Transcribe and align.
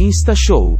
Insta 0.00 0.34
Show. 0.34 0.78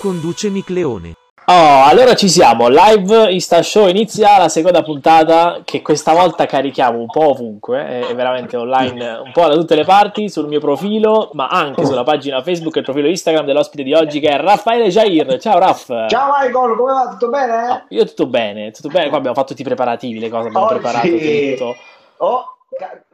Conduce 0.00 0.50
Nick 0.50 0.68
Leone. 0.70 1.12
Oh, 1.46 1.84
allora 1.84 2.14
ci 2.14 2.28
siamo, 2.28 2.66
live 2.66 3.30
Insta 3.30 3.62
Show 3.62 3.86
inizia 3.86 4.36
la 4.36 4.48
seconda 4.48 4.82
puntata 4.82 5.60
che 5.64 5.80
questa 5.80 6.12
volta 6.12 6.44
carichiamo 6.44 6.98
un 6.98 7.06
po' 7.06 7.30
ovunque, 7.30 8.08
è 8.08 8.14
veramente 8.16 8.56
online 8.56 9.22
un 9.24 9.30
po' 9.30 9.46
da 9.46 9.54
tutte 9.54 9.76
le 9.76 9.84
parti, 9.84 10.28
sul 10.28 10.48
mio 10.48 10.58
profilo, 10.58 11.30
ma 11.34 11.46
anche 11.46 11.86
sulla 11.86 12.02
pagina 12.02 12.42
Facebook 12.42 12.74
e 12.74 12.80
il 12.80 12.84
profilo 12.84 13.06
Instagram 13.06 13.46
dell'ospite 13.46 13.84
di 13.84 13.94
oggi 13.94 14.18
che 14.18 14.30
è 14.30 14.40
Raffaele 14.40 14.88
Jair. 14.88 15.38
Ciao 15.38 15.60
Raff! 15.60 15.86
Ciao 16.08 16.32
Michael, 16.36 16.76
come 16.76 16.92
va? 16.92 17.08
Tutto 17.12 17.28
bene? 17.28 17.68
Oh, 17.68 17.82
io 17.90 18.04
tutto 18.06 18.26
bene, 18.26 18.72
tutto 18.72 18.88
bene, 18.88 19.08
qua 19.08 19.18
abbiamo 19.18 19.36
fatto 19.36 19.50
tutti 19.50 19.60
i 19.62 19.64
preparativi, 19.64 20.18
le 20.18 20.30
cose 20.30 20.48
abbiamo 20.48 20.66
Oggi- 20.66 20.80
preparato 20.80 21.06
tutto. 21.06 21.76
Oh, 22.24 22.57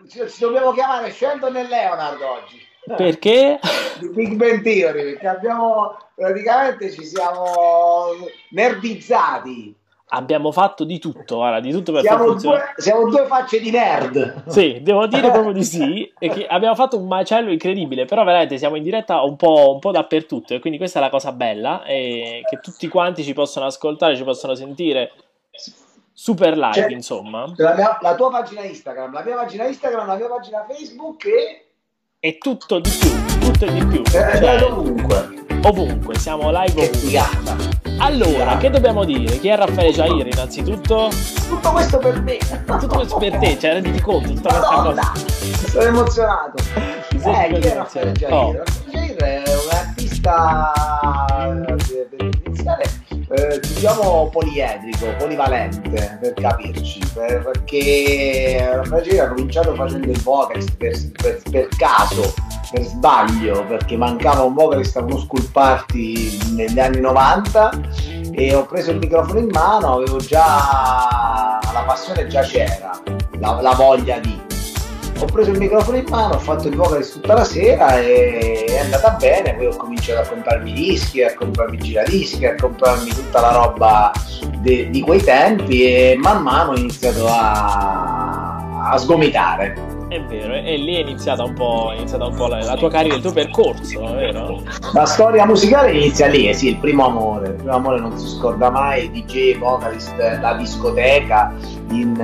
ci, 0.09 0.29
ci 0.29 0.41
dobbiamo 0.41 0.73
chiamare 0.73 1.11
Sheldon 1.11 1.57
e 1.57 1.69
Leonard 1.69 2.21
oggi. 2.21 2.61
Perché? 2.97 3.59
Di 3.99 4.09
Big 4.11 4.35
Bang 4.35 4.63
Theory, 4.63 5.13
perché 5.13 5.27
abbiamo 5.27 5.97
praticamente 6.15 6.91
ci 6.91 7.05
siamo 7.05 7.47
nerdizzati. 8.51 9.75
Abbiamo 10.09 10.53
fatto 10.53 10.85
di 10.85 10.99
tutto, 10.99 11.37
guarda, 11.37 11.61
di 11.61 11.73
tutto 11.73 11.91
per 11.91 12.03
Siamo 12.03 12.35
due, 12.35 12.61
siamo 12.77 13.09
due 13.09 13.25
facce 13.25 13.59
di 13.59 13.71
nerd. 13.71 14.49
Sì, 14.49 14.79
devo 14.83 15.07
dire 15.07 15.31
proprio 15.31 15.53
di 15.53 15.65
sì, 15.65 16.13
e 16.19 16.29
che 16.29 16.47
abbiamo 16.47 16.75
fatto 16.77 16.99
un 16.99 17.09
macello 17.09 17.51
incredibile, 17.51 18.05
però 18.05 18.23
veramente 18.23 18.59
siamo 18.59 18.77
in 18.77 18.83
diretta 18.83 19.23
un 19.23 19.35
po', 19.35 19.73
un 19.73 19.81
po' 19.81 19.91
dappertutto 19.91 20.55
e 20.55 20.61
quindi 20.61 20.79
questa 20.79 20.99
è 20.99 21.03
la 21.03 21.09
cosa 21.09 21.33
bella, 21.33 21.85
e 21.85 22.43
che 22.49 22.61
tutti 22.61 22.87
quanti 22.87 23.25
ci 23.25 23.33
possono 23.33 23.67
ascoltare, 23.67 24.15
ci 24.15 24.25
possono 24.25 24.55
sentire 24.55 25.11
super 26.17 26.57
live, 26.57 26.73
Cioè, 26.75 26.91
insomma, 26.93 27.53
La, 27.57 27.75
mia- 27.75 27.99
la 28.01 28.15
tua 28.15 28.31
pagina 28.31 28.63
Instagram, 28.63 29.13
la 29.13 29.23
mia 29.25 29.35
pagina 29.35 29.65
Instagram, 29.67 30.07
la 30.07 30.15
mia 30.17 30.29
pagina 30.29 30.65
Facebook 30.69 31.25
e 31.27 31.59
e 32.21 32.39
tutto 32.39 32.79
di 32.79 32.89
più, 32.89 33.39
tutto 33.39 33.67
di 33.67 33.85
più, 33.85 34.01
eh, 34.01 34.11
cioè, 34.39 34.63
ovunque. 34.63 35.45
ovunque, 35.65 36.19
siamo 36.19 36.51
live 36.51 36.73
Che 36.73 36.81
ovunque. 36.89 36.99
figata. 36.99 37.57
Allora, 37.99 38.57
che 38.57 38.71
dobbiamo 38.71 39.05
dire? 39.05 39.39
Chi 39.39 39.49
è 39.49 39.57
Raffaele 39.57 39.93
Jair 39.93 40.27
innanzitutto? 40.27 41.11
Tutto 41.49 41.71
questo 41.73 41.99
per 41.99 42.21
me. 42.23 42.39
Tutto 42.67 42.87
questo 42.87 43.17
per 43.19 43.37
te, 43.37 43.59
cioè 43.59 43.73
renditi 43.75 44.01
conto, 44.01 44.33
tutta 44.33 44.49
questa 44.49 44.71
Madonna, 44.77 45.11
cosa. 45.13 45.69
sono 45.69 45.85
emozionato. 45.85 46.63
Eh, 46.75 47.59
chi 47.61 47.69
è 47.69 47.75
Raffaele? 47.75 48.13
Jair? 48.13 48.33
Oh. 48.33 48.53
Raffaele 48.57 49.15
Jair 49.17 49.17
è 49.23 49.43
un 49.55 49.77
artista 49.77 50.73
eh, 50.73 50.94
eh, 53.35 53.61
diciamo 53.61 54.29
poliedrico, 54.31 55.07
polivalente 55.19 56.17
per 56.21 56.33
capirci, 56.35 57.01
per- 57.13 57.43
perché 57.43 58.83
Jair 59.03 59.21
ha 59.23 59.29
cominciato 59.29 59.75
facendo 59.75 60.11
il 60.11 60.21
vocalist 60.21 60.77
per, 60.77 60.93
per- 61.21 61.43
per 61.51 61.69
caso, 61.77 62.35
per 62.71 62.83
sbaglio, 62.83 63.65
perché 63.67 63.97
mancava 63.97 64.43
un 64.43 64.55
vocalist 64.55 64.97
a 64.97 65.01
uno 65.03 65.19
school 65.19 65.49
party 65.51 66.55
negli 66.55 66.79
anni 66.79 67.01
90 67.01 67.81
e 68.33 68.55
ho 68.55 68.65
preso 68.67 68.91
il 68.91 68.99
microfono 68.99 69.39
in 69.41 69.49
mano, 69.51 69.95
avevo 69.95 70.17
già 70.19 71.59
la 71.73 71.85
passione 71.87 72.27
già 72.27 72.43
c'era, 72.43 72.91
la, 73.39 73.61
la 73.61 73.75
voglia 73.75 74.19
di. 74.19 74.53
Ho 75.19 75.27
preso 75.27 75.51
il 75.51 75.59
microfono 75.59 75.97
in 75.97 76.07
mano, 76.09 76.35
ho 76.35 76.39
fatto 76.39 76.69
il 76.69 76.77
vocalist 76.77 77.15
tutta 77.15 77.35
la 77.35 77.45
sera 77.45 77.99
e 77.99 78.65
è 78.67 78.79
andata 78.79 79.11
bene, 79.11 79.55
poi 79.55 79.67
ho 79.67 79.77
cominciato 79.77 80.21
a 80.21 80.27
comprarmi 80.27 80.73
dischi, 80.73 81.23
a 81.23 81.35
comprarmi 81.35 81.79
giradischi, 81.79 82.45
a 82.45 82.55
comprarmi 82.55 83.11
tutta 83.11 83.41
la 83.41 83.53
roba 83.53 84.13
de- 84.59 84.91
di 84.91 85.01
quei 85.01 85.23
tempi 85.23 85.85
e 85.85 86.17
man 86.19 86.43
mano 86.43 86.73
ho 86.73 86.77
iniziato 86.77 87.27
a, 87.29 88.91
a 88.91 88.99
sgomitare. 88.99 89.94
È 90.15 90.21
vero, 90.29 90.55
e 90.55 90.77
lì 90.77 90.95
è 90.95 91.01
iniziata 91.01 91.43
un 91.43 91.55
po', 91.55 91.91
è 91.93 91.97
iniziata 91.97 92.25
un 92.27 92.37
po' 92.37 92.47
la, 92.47 92.63
la 92.63 92.77
tua 92.77 92.89
carriera, 92.89 93.17
il 93.17 93.21
tuo 93.23 93.33
percorso, 93.33 94.01
vero? 94.15 94.63
La 94.93 95.07
storia 95.07 95.45
musicale 95.45 95.91
inizia 95.91 96.29
lì, 96.29 96.49
eh 96.49 96.53
sì, 96.55 96.69
il 96.69 96.77
primo 96.77 97.05
amore. 97.07 97.49
Il 97.49 97.55
primo 97.55 97.73
amore 97.75 97.99
non 97.99 98.17
si 98.17 98.29
scorda 98.29 98.71
mai, 98.71 99.11
DJ, 99.11 99.59
vocalist, 99.59 100.15
la 100.41 100.55
discoteca 100.55 101.53
in, 101.91 102.15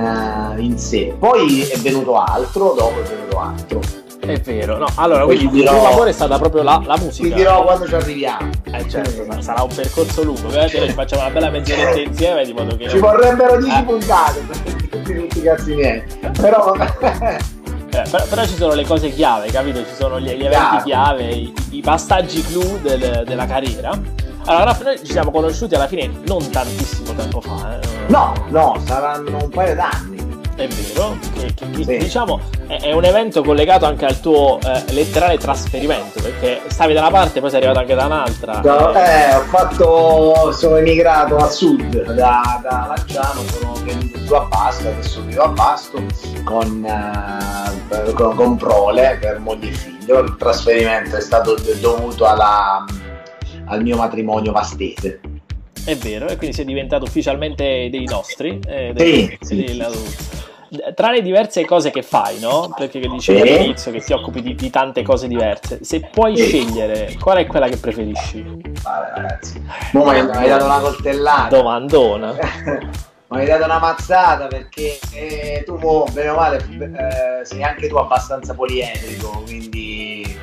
eh, 0.57 0.61
in 0.61 0.77
sé. 0.77 1.13
Poi 1.19 1.63
è 1.63 1.77
venuto 1.79 2.15
altro, 2.15 2.73
dopo 2.77 2.97
è 3.01 3.03
venuto 3.03 3.39
altro. 3.41 3.79
È 4.21 4.39
vero, 4.39 4.77
no, 4.77 4.85
allora, 4.95 5.25
Poi 5.25 5.35
quindi 5.35 5.47
ti 5.51 5.57
il 5.57 5.61
dirò- 5.63 5.73
primo 5.77 5.93
amore 5.93 6.09
è 6.11 6.13
stata 6.13 6.37
proprio 6.39 6.63
la, 6.63 6.81
la 6.85 6.93
Ti 6.93 7.03
musica. 7.03 7.35
dirò 7.35 7.63
quando 7.63 7.87
ci 7.87 7.95
arriviamo. 7.95 8.49
Eh 8.71 8.87
certo, 8.89 9.25
sa- 9.29 9.41
sarà 9.41 9.63
un 9.63 9.75
percorso 9.75 10.23
lungo, 10.23 10.47
ovviamente 10.47 10.87
ci 10.87 10.93
facciamo 10.93 11.23
una 11.23 11.31
bella 11.31 11.49
mezz'oretta 11.49 11.99
insieme 11.99 12.45
di 12.45 12.53
modo 12.53 12.77
che... 12.77 12.87
Ci 12.87 12.99
vorrebbero 12.99 13.57
10 13.57 13.77
Eh. 13.79 13.83
puntate 13.83 14.39
per 14.47 14.57
tutti 14.59 14.87
tutti 15.19 15.39
i 15.39 15.41
cazzi 15.41 15.75
miei. 15.75 16.01
Però 16.39 16.73
Eh, 17.93 18.03
però, 18.09 18.23
però 18.25 18.45
ci 18.45 18.55
sono 18.55 18.73
le 18.73 18.85
cose 18.85 19.09
chiave, 19.11 19.51
capito? 19.51 19.79
Ci 19.79 19.93
sono 19.97 20.19
gli, 20.19 20.29
gli 20.31 20.45
eventi 20.45 20.83
chiave, 20.83 21.23
i, 21.29 21.53
i 21.71 21.81
passaggi 21.81 22.41
clou 22.41 22.79
del- 22.79 23.23
della 23.25 23.45
carriera. 23.45 23.91
Allora, 24.45 24.75
noi 24.83 24.97
ci 25.03 25.11
siamo 25.11 25.29
conosciuti 25.29 25.75
alla 25.75 25.87
fine 25.87 26.09
non 26.25 26.49
tantissimo 26.49 27.13
tempo 27.13 27.41
fa, 27.41 27.79
eh. 27.79 27.87
no, 28.07 28.33
no, 28.49 28.81
saranno 28.85 29.37
un 29.43 29.49
paio 29.49 29.75
d'anni. 29.75 30.20
È 30.55 30.67
vero, 30.67 31.17
che, 31.33 31.53
Sì. 31.83 31.97
diciamo 31.97 32.39
è, 32.67 32.81
è 32.81 32.91
un 32.93 33.03
evento 33.03 33.41
collegato 33.41 33.85
anche 33.85 34.05
al 34.05 34.19
tuo 34.19 34.59
eh, 34.59 34.83
letterale 34.93 35.37
trasferimento, 35.37 36.21
perché 36.21 36.61
stavi 36.67 36.93
da 36.93 36.99
una 37.01 37.09
parte 37.09 37.37
e 37.39 37.41
poi 37.41 37.49
sei 37.49 37.59
arrivato 37.59 37.79
anche 37.79 37.95
da 37.95 38.05
un'altra. 38.05 38.59
No, 38.61 38.93
Eh, 38.93 39.35
ho 39.35 39.41
fatto, 39.43 40.51
sono 40.51 40.75
emigrato 40.77 41.37
a 41.37 41.49
sud 41.49 42.13
da, 42.13 42.59
da 42.61 42.85
Lanciano, 42.95 43.41
sono 43.47 43.73
venuto 43.83 44.23
giù 44.23 44.33
a 44.33 44.41
Basto, 44.41 44.87
adesso 44.89 45.21
vivo 45.23 45.41
a 45.43 45.47
Basto 45.47 46.03
con, 46.43 46.85
eh, 46.85 48.13
con, 48.13 48.35
con 48.35 48.55
prole 48.57 49.17
per 49.19 49.39
moglie 49.39 49.69
e 49.69 49.73
figlio. 49.73 50.19
Il 50.19 50.35
trasferimento 50.37 51.15
è 51.15 51.21
stato 51.21 51.55
dovuto 51.79 52.25
alla- 52.25 52.85
al 53.65 53.81
mio 53.81 53.95
matrimonio 53.95 54.51
vastese. 54.51 55.21
È 55.83 55.95
vero, 55.95 56.27
e 56.27 56.35
quindi 56.37 56.55
sei 56.55 56.65
diventato 56.65 57.05
ufficialmente 57.05 57.87
dei 57.89 58.05
nostri. 58.05 58.59
eh, 58.67 58.93
Sì, 58.95 59.37
sì, 59.41 59.55
dei- 59.55 59.65
sì, 59.65 59.75
sì. 59.79 60.39
Tra 60.95 61.11
le 61.11 61.21
diverse 61.21 61.65
cose 61.65 61.91
che 61.91 62.01
fai, 62.01 62.39
no? 62.39 62.73
Perché 62.73 62.99
dicevi 62.99 63.41
Sì. 63.41 63.53
all'inizio 63.53 63.91
che 63.91 63.99
ti 63.99 64.13
occupi 64.13 64.41
di, 64.41 64.55
di 64.55 64.69
tante 64.69 65.01
cose 65.03 65.27
diverse, 65.27 65.79
se 65.83 65.99
puoi 65.99 66.37
Sì. 66.37 66.45
scegliere 66.45 67.17
qual 67.19 67.39
è 67.39 67.45
quella 67.45 67.67
che 67.67 67.75
preferisci? 67.75 68.41
Vabbè, 68.81 69.11
ragazzi, 69.19 69.61
mo 69.91 70.05
mi 70.05 70.17
hai 70.19 70.47
dato 70.47 70.63
una 70.65 70.79
coltellata. 70.79 71.47
Domandona. 71.49 72.35
Mi 73.31 73.39
hai 73.39 73.45
dato 73.45 73.63
una 73.63 73.79
mazzata 73.79 74.47
perché 74.47 74.99
eh, 75.13 75.63
tu, 75.65 75.77
mo, 75.77 76.05
bene 76.11 76.29
o 76.29 76.35
male, 76.35 76.57
eh, 76.57 77.45
sei 77.45 77.63
anche 77.63 77.87
tu 77.87 77.95
abbastanza 77.95 78.53
poliedrico, 78.53 79.43
quindi 79.45 80.37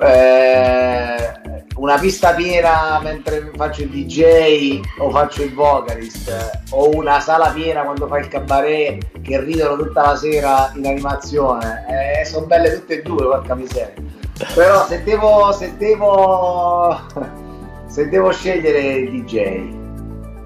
eh, 0.00 1.55
una 1.76 1.98
pista 1.98 2.32
piena 2.32 2.98
mentre 3.02 3.50
faccio 3.54 3.82
il 3.82 3.90
DJ 3.90 4.80
o 4.98 5.10
faccio 5.10 5.42
il 5.42 5.52
vocalist 5.52 6.62
o 6.70 6.94
una 6.96 7.20
sala 7.20 7.48
piena 7.48 7.82
quando 7.82 8.06
fai 8.06 8.22
il 8.22 8.28
cabaret 8.28 9.20
che 9.20 9.40
ridono 9.40 9.76
tutta 9.76 10.02
la 10.02 10.16
sera 10.16 10.72
in 10.74 10.86
animazione, 10.86 12.20
eh, 12.20 12.24
sono 12.24 12.46
belle 12.46 12.74
tutte 12.78 13.00
e 13.00 13.02
due, 13.02 13.24
porca 13.24 13.54
miseria. 13.54 13.94
Però 14.54 14.86
se 14.86 15.02
devo, 15.02 15.52
se 15.52 15.76
devo, 15.76 16.98
se 17.86 18.08
devo 18.08 18.32
scegliere 18.32 18.80
il 18.80 19.22
DJ, 19.22 19.84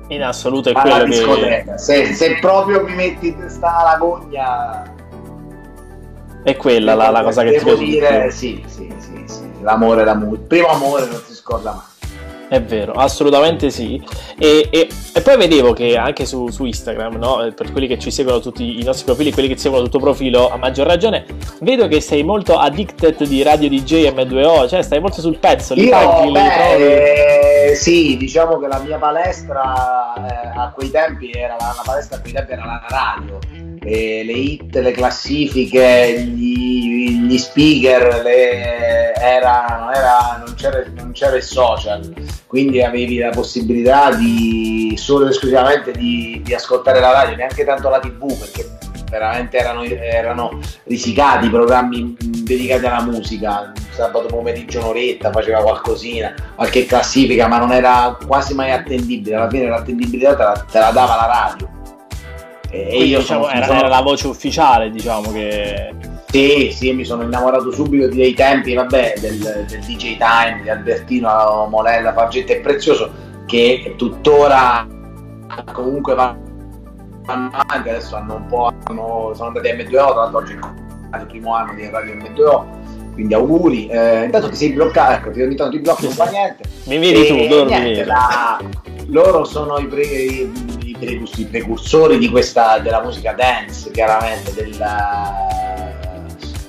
In 0.09 0.23
assoluto 0.23 0.71
è 0.71 0.73
quello 0.73 0.99
che... 0.99 1.05
discoteca. 1.05 1.79
Se, 1.79 2.15
se 2.15 2.39
proprio 2.41 2.83
mi 2.85 2.95
metti 2.95 3.37
sta 3.47 3.83
la 3.85 3.97
gogna, 3.99 4.95
È 6.43 6.57
quella 6.57 6.95
la, 6.95 7.11
la 7.11 7.23
cosa 7.23 7.43
che 7.43 7.59
ti 7.59 7.65
devo 7.65 7.77
piace 7.77 7.85
di 7.85 7.91
dire 7.91 8.31
sì, 8.31 8.65
sì, 8.67 8.93
sì, 8.99 9.25
sì, 9.27 9.43
l'amore, 9.63 10.05
la 10.05 10.15
musica. 10.15 10.41
Il 10.41 10.47
primo 10.47 10.69
amore 10.69 11.07
non 11.07 11.21
si 11.27 11.35
scorda 11.35 11.73
mai. 11.73 11.85
È 12.49 12.61
vero, 12.61 12.95
assolutamente 12.95 13.71
sì. 13.71 14.03
E, 14.37 14.69
e- 14.73 14.89
e 15.13 15.21
poi 15.21 15.37
vedevo 15.37 15.73
che 15.73 15.97
anche 15.97 16.27
su, 16.27 16.49
su 16.49 16.65
Instagram, 16.65 17.15
no? 17.15 17.49
Per 17.55 17.71
quelli 17.71 17.87
che 17.87 17.97
ci 17.97 18.11
seguono 18.11 18.41
tutti 18.41 18.81
i 18.81 18.83
nostri 18.83 19.05
profili, 19.05 19.31
quelli 19.31 19.47
che 19.47 19.55
ti 19.55 19.61
seguono 19.61 19.85
il 19.85 19.91
tuo 19.91 20.01
profilo, 20.01 20.51
a 20.51 20.57
maggior 20.57 20.89
ragione, 20.89 21.25
vedo 21.61 21.87
che 21.87 22.01
sei 22.01 22.25
molto 22.25 22.59
addicted 22.59 23.23
di 23.23 23.43
Radio 23.45 23.69
DJ 23.69 24.09
M2O, 24.11 24.69
cioè 24.69 24.83
stai 24.83 24.99
molto 24.99 25.21
sul 25.21 25.39
pezzo, 25.39 25.75
li 25.75 25.85
Io, 25.85 25.91
trovi. 25.97 26.33
beh, 26.33 27.69
eh, 27.71 27.75
sì, 27.77 28.17
diciamo 28.17 28.59
che 28.59 28.67
la 28.67 28.81
mia 28.81 28.99
palestra 28.99 30.15
eh, 30.17 30.49
a 30.59 30.73
quei 30.75 30.91
tempi 30.91 31.31
era 31.31 31.55
la, 31.57 31.73
la 31.77 31.83
palestra 31.85 32.17
a 32.17 32.21
quei 32.21 32.33
tempi 32.33 32.51
era 32.51 32.65
la 32.65 32.85
radio. 32.89 33.39
E 33.83 34.23
le 34.25 34.33
hit, 34.33 34.77
le 34.77 34.93
classifiche, 34.93 36.21
gli, 36.21 37.27
gli 37.27 37.39
speaker, 37.39 38.21
le- 38.23 39.13
era- 39.15 39.91
era- 39.95 40.43
non 40.45 40.55
c'era, 40.55 40.85
non 40.97 41.13
c'era 41.13 41.37
il 41.37 41.43
social, 41.43 42.13
quindi 42.47 42.83
avevi 42.83 43.19
la 43.19 43.31
possibilità 43.31 44.15
di 44.15 44.95
solo 44.99 45.25
ed 45.25 45.31
esclusivamente 45.31 45.93
di, 45.93 46.43
di 46.45 46.55
ascoltare 46.55 47.01
la 47.01 47.13
radio, 47.13 47.37
neanche 47.37 47.65
tanto 47.65 47.89
la 47.89 48.01
tv, 48.01 48.39
perché 48.39 48.69
veramente 49.11 49.57
erano, 49.57 49.83
erano 49.83 50.59
risicati 50.85 51.47
i 51.47 51.51
programmi 51.51 52.03
mh, 52.03 52.45
dedicati 52.45 52.85
alla 52.87 53.03
musica. 53.03 53.73
Sabato 53.93 54.27
pomeriggio 54.27 54.79
un'oretta 54.79 55.33
faceva 55.33 55.63
qualcosina, 55.63 56.35
qualche 56.55 56.85
classifica, 56.87 57.49
ma 57.49 57.59
non 57.59 57.73
era 57.73 58.17
quasi 58.27 58.55
mai 58.55 58.71
attendibile. 58.73 59.37
Alla 59.37 59.49
fine 59.49 59.69
l'attendibilità 59.69 60.37
te 60.37 60.43
la, 60.43 60.65
te 60.71 60.79
la 60.79 60.91
dava 60.91 61.17
la 61.17 61.27
radio. 61.27 61.79
E 62.71 62.87
Quindi, 62.89 63.09
io 63.09 63.19
diciamo, 63.19 63.45
sono- 63.45 63.55
era, 63.55 63.67
sono- 63.67 63.79
era 63.79 63.89
la 63.89 64.01
voce 64.03 64.27
ufficiale, 64.29 64.91
diciamo 64.91 65.33
che... 65.33 65.93
Sì, 66.31 66.71
sì, 66.73 66.93
mi 66.93 67.05
sono 67.05 67.23
innamorato 67.25 67.73
subito 67.73 68.07
dei 68.09 68.35
tempi, 68.35 68.75
vabbè, 68.75 69.15
del, 69.19 69.39
del 69.69 69.81
DJ 69.81 70.17
Time, 70.17 70.61
di 70.63 70.71
Albertino, 70.71 71.67
Molella, 71.69 72.13
Fargetta 72.13 72.53
e 72.53 72.61
Prezioso, 72.61 73.11
che 73.47 73.95
tuttora 73.97 74.87
comunque 75.73 76.15
vanno 76.15 76.39
avanti, 77.27 77.89
adesso 77.89 78.15
hanno 78.15 78.37
un 78.37 78.47
po', 78.47 78.73
hanno, 78.85 79.33
sono 79.35 79.49
andati 79.49 79.69
a 79.71 79.75
M2O, 79.75 79.89
tra 79.91 80.15
l'altro 80.15 80.39
oggi 80.39 80.53
è 80.53 81.17
il 81.17 81.27
primo 81.27 81.55
anno 81.55 81.75
di 81.75 81.89
Radio 81.91 82.15
M2O, 82.15 82.65
quindi 83.15 83.35
auguri. 83.35 83.89
Eh, 83.89 84.25
intanto 84.27 84.49
ti 84.51 84.55
sei 84.57 84.71
bloccato, 84.73 85.13
ecco, 85.15 85.31
ti 85.33 85.43
ogni 85.43 85.57
tanto 85.57 85.77
ti 85.77 85.83
blocchi, 85.83 86.05
non 86.05 86.15
fa 86.15 86.27
niente. 86.27 86.63
Mi 86.85 86.99
vedi 86.99 87.27
tu, 87.27 87.49
loro 87.49 87.65
niente, 87.69 88.05
la, 88.05 88.61
loro 89.07 89.45
sono 89.45 89.79
i, 89.79 89.87
pre, 89.87 90.03
i, 90.03 90.53
i, 91.03 91.45
precursori 91.45 92.19
di 92.19 92.29
questa, 92.29 92.79
della 92.79 93.03
musica 93.03 93.33
dance, 93.33 93.91
chiaramente, 93.91 94.53
della, 94.55 95.47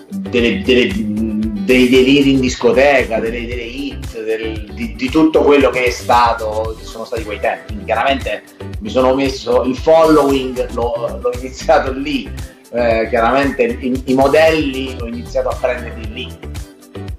delle, 0.10 0.62
delle, 0.62 0.90
dei 0.94 1.90
deliri 1.90 2.32
in 2.32 2.40
discoteca, 2.40 3.20
delle, 3.20 3.46
delle 3.46 3.64
hit, 3.64 4.24
del, 4.24 4.72
di, 4.74 4.96
di, 4.96 5.10
tutto 5.10 5.42
quello 5.44 5.70
che 5.70 5.86
è 5.86 5.90
stato, 5.90 6.78
sono 6.82 7.06
stati 7.06 7.24
quei 7.24 7.40
tempi. 7.40 7.68
Quindi 7.68 7.86
chiaramente 7.86 8.44
mi 8.80 8.90
sono 8.90 9.14
messo 9.14 9.64
il 9.64 9.76
following, 9.76 10.72
l'ho, 10.74 11.20
l'ho 11.22 11.32
iniziato 11.40 11.92
lì, 11.92 12.32
eh, 12.72 13.08
chiaramente 13.10 13.64
i, 13.64 14.04
i 14.06 14.14
modelli 14.14 14.96
l'ho 14.98 15.08
iniziato 15.08 15.50
a 15.50 15.58
prenderli 15.60 16.14
lì 16.14 16.50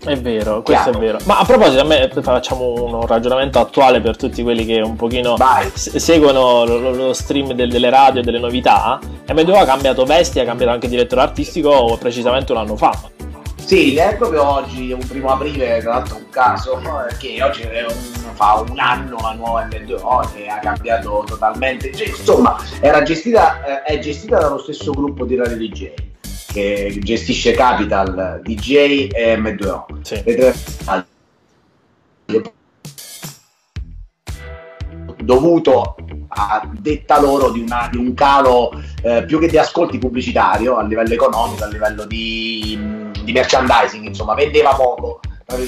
è 0.05 0.19
vero, 0.19 0.63
questo 0.63 0.91
Chiaro. 0.91 0.99
è 0.99 1.01
vero. 1.01 1.19
Ma 1.25 1.39
a 1.39 1.45
proposito, 1.45 1.81
a 1.81 1.85
me 1.85 2.11
facciamo 2.23 2.73
un 2.73 3.07
ragionamento 3.07 3.61
attuale 3.61 4.01
per 4.01 4.17
tutti 4.17 4.43
quelli 4.43 4.65
che 4.65 4.81
un 4.81 4.97
pochino 4.97 5.37
s- 5.73 5.97
seguono 5.97 6.65
lo, 6.65 6.91
lo 6.91 7.13
stream 7.13 7.53
del, 7.53 7.71
delle 7.71 7.91
radio 7.91 8.21
e 8.21 8.25
delle 8.25 8.39
novità. 8.39 8.99
M2 9.29 9.57
ha 9.57 9.65
cambiato 9.65 10.05
vesti, 10.05 10.41
ha 10.41 10.45
cambiato 10.45 10.73
anche 10.73 10.89
direttore 10.89 11.21
artistico 11.21 11.97
precisamente 12.01 12.53
un 12.53 12.59
anno 12.59 12.77
fa. 12.77 12.93
Sì, 13.65 13.95
è 13.95 14.17
proprio 14.17 14.47
oggi, 14.47 14.93
un 14.93 15.07
primo 15.07 15.31
aprile, 15.31 15.79
tra 15.81 15.93
l'altro 15.93 16.17
un 16.17 16.29
caso, 16.31 16.81
che 17.19 17.41
oggi 17.43 17.63
un, 17.63 18.35
fa 18.35 18.65
un 18.69 18.79
anno 18.79 19.17
la 19.21 19.33
nuova 19.33 19.67
M2O 19.67 20.33
che 20.35 20.47
ha 20.49 20.59
cambiato 20.59 21.25
totalmente. 21.27 21.95
Cioè, 21.95 22.09
insomma, 22.09 22.57
era 22.81 23.03
gestita, 23.03 23.83
eh, 23.85 23.95
è 23.95 23.99
gestita 24.01 24.39
dallo 24.39 24.59
stesso 24.59 24.91
gruppo 24.91 25.25
di 25.25 25.37
Radio 25.37 25.57
DJ 25.57 26.11
che 26.53 26.99
gestisce 27.01 27.53
Capital, 27.53 28.41
DJ 28.43 29.09
e 29.13 29.37
M2O. 29.39 29.85
Sì. 30.03 30.23
dovuto 35.23 35.95
a 36.29 36.69
detta 36.73 37.21
loro 37.21 37.51
di, 37.51 37.61
una, 37.61 37.89
di 37.91 37.97
un 37.97 38.15
calo 38.15 38.73
eh, 39.03 39.25
più 39.25 39.39
che 39.39 39.49
di 39.49 39.59
ascolti 39.59 39.99
pubblicitario 39.99 40.77
a 40.77 40.83
livello 40.83 41.15
economico, 41.15 41.65
a 41.65 41.69
livello 41.69 42.05
di, 42.05 42.79
di 43.23 43.33
merchandising, 43.33 44.07
insomma, 44.07 44.35
vendeva 44.35 44.75
poco, 44.75 45.21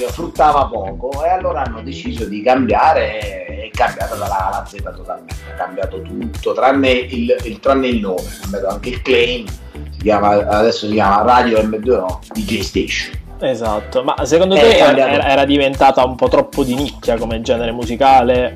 fruttava 0.09 0.65
poco 0.65 1.23
e 1.23 1.29
allora 1.29 1.63
hanno 1.63 1.81
deciso 1.81 2.25
di 2.25 2.41
cambiare 2.41 3.47
e 3.47 3.67
è 3.67 3.69
cambiata 3.69 4.15
dalla 4.15 4.37
A 4.37 4.47
alla 4.47 4.65
Z 4.65 4.75
totalmente, 4.95 5.35
ha 5.51 5.55
cambiato 5.55 6.01
tutto, 6.01 6.53
tranne 6.53 6.91
il, 6.91 7.35
il, 7.43 7.59
tranne 7.59 7.87
il 7.87 7.99
nome, 7.99 8.21
ha 8.21 8.41
cambiato 8.41 8.67
anche 8.67 8.89
il 8.89 9.01
claim 9.01 9.45
chiama, 10.05 10.47
adesso 10.47 10.85
si 10.85 10.93
chiama 10.93 11.23
Radio 11.23 11.59
M2O 11.59 12.19
DJ 12.31 12.59
Station. 12.59 13.23
Esatto, 13.39 14.03
ma 14.03 14.23
secondo 14.23 14.55
te 14.55 14.77
era, 14.77 15.27
era, 15.27 15.45
diventata 15.45 16.05
un 16.05 16.15
po' 16.15 16.29
troppo 16.29 16.63
di 16.63 16.73
nicchia 16.73 17.17
come 17.17 17.41
genere 17.41 17.71
musicale? 17.71 18.55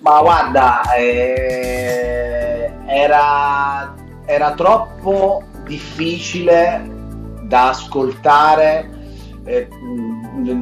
Ma 0.00 0.20
guarda, 0.20 0.92
eh, 0.94 2.70
era, 2.86 3.94
era 4.26 4.52
troppo 4.52 5.42
difficile 5.64 6.96
da 7.42 7.70
ascoltare. 7.70 8.96
Eh, 9.44 9.66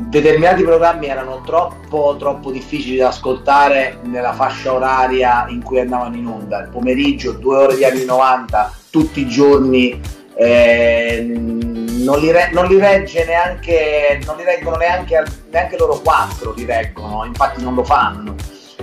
determinati 0.08 0.62
programmi 0.62 1.06
erano 1.06 1.42
troppo, 1.44 2.14
troppo 2.18 2.52
difficili 2.52 2.98
da 2.98 3.08
ascoltare 3.08 3.98
nella 4.04 4.32
fascia 4.32 4.72
oraria 4.72 5.46
in 5.48 5.62
cui 5.62 5.80
andavano 5.80 6.14
in 6.14 6.26
onda. 6.26 6.60
Il 6.60 6.68
pomeriggio, 6.68 7.32
due 7.32 7.56
ore 7.56 7.74
di 7.74 7.84
anni 7.84 8.04
90, 8.04 8.72
tutti 8.90 9.20
i 9.20 9.26
giorni 9.26 10.00
eh, 10.38 11.22
non, 11.22 12.18
li 12.20 12.30
re- 12.30 12.50
non, 12.52 12.66
li 12.66 12.78
regge 12.78 13.24
neanche, 13.24 14.20
non 14.24 14.36
li 14.36 14.44
reggono 14.44 14.76
neanche, 14.76 15.24
neanche 15.50 15.76
loro 15.76 15.98
quattro, 16.00 16.52
li 16.54 16.64
reggono, 16.64 17.24
infatti 17.24 17.62
non 17.62 17.74
lo 17.74 17.84
fanno. 17.84 18.34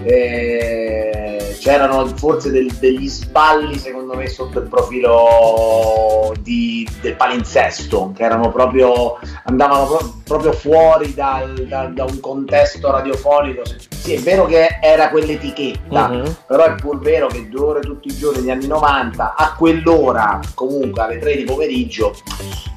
Eh, 0.06 1.56
c'erano 1.60 2.06
forse 2.08 2.52
del, 2.52 2.70
degli 2.74 3.08
sballi 3.08 3.78
secondo 3.78 4.16
me 4.16 4.28
sotto 4.28 4.60
il 4.60 4.68
profilo 4.68 6.34
di, 6.42 6.86
del 7.00 7.16
palinsesto 7.16 8.12
che 8.14 8.24
erano 8.24 8.52
proprio 8.52 9.18
andavano 9.46 9.86
pro- 9.86 10.14
proprio 10.26 10.52
fuori 10.52 11.14
dal, 11.14 11.54
dal, 11.70 11.94
da 11.94 12.04
un 12.04 12.20
contesto 12.20 12.92
radiofonico 12.92 13.62
sì 14.04 14.16
è 14.16 14.20
vero 14.20 14.46
che 14.46 14.80
era 14.82 15.10
quell'etichetta 15.10 16.08
uh-huh. 16.08 16.36
però 16.46 16.66
è 16.66 16.76
pur 16.76 17.00
vero 17.00 17.28
che 17.28 17.48
due 17.48 17.62
ore 17.62 17.80
tutti 17.80 18.10
i 18.10 18.18
giorni 18.18 18.42
negli 18.42 18.50
anni 18.50 18.68
90 18.68 19.36
a 19.36 19.56
quell'ora 19.56 20.42
comunque 20.54 21.02
alle 21.02 21.20
3 21.20 21.38
di 21.38 21.44
pomeriggio 21.46 22.14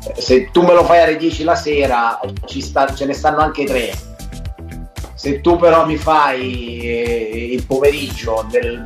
eh, 0.06 0.20
se 0.20 0.50
tu 0.52 0.62
me 0.62 0.72
lo 0.72 0.84
fai 0.84 1.02
alle 1.02 1.16
10 1.16 1.42
la 1.42 1.56
sera 1.56 2.20
sta, 2.46 2.94
ce 2.94 3.06
ne 3.06 3.12
stanno 3.12 3.38
anche 3.38 3.64
tre 3.64 3.92
se 5.14 5.40
tu 5.40 5.56
però 5.56 5.84
mi 5.84 5.96
fai 5.96 6.78
eh, 6.82 7.48
il 7.54 7.64
pomeriggio 7.66 8.46
del, 8.48 8.84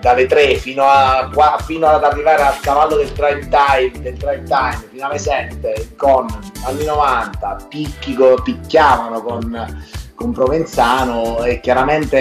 dalle 0.00 0.26
3 0.26 0.56
fino, 0.56 0.82
a, 0.82 1.30
fino, 1.64 1.86
ad 1.86 2.02
arrivare 2.02 2.42
al 2.42 2.58
cavallo 2.58 2.96
del 2.96 3.12
prime 3.12 3.48
time, 3.48 4.02
del 4.02 4.16
prime 4.16 4.42
time 4.42 4.88
fino 4.90 5.06
alle 5.06 5.18
7 5.18 5.92
con 5.96 6.26
anni 6.64 6.84
90 6.84 7.66
picchi, 7.68 8.16
picchiavano 8.42 9.22
con, 9.22 9.84
con 10.22 10.32
Provenzano 10.32 11.42
e 11.42 11.58
chiaramente 11.58 12.16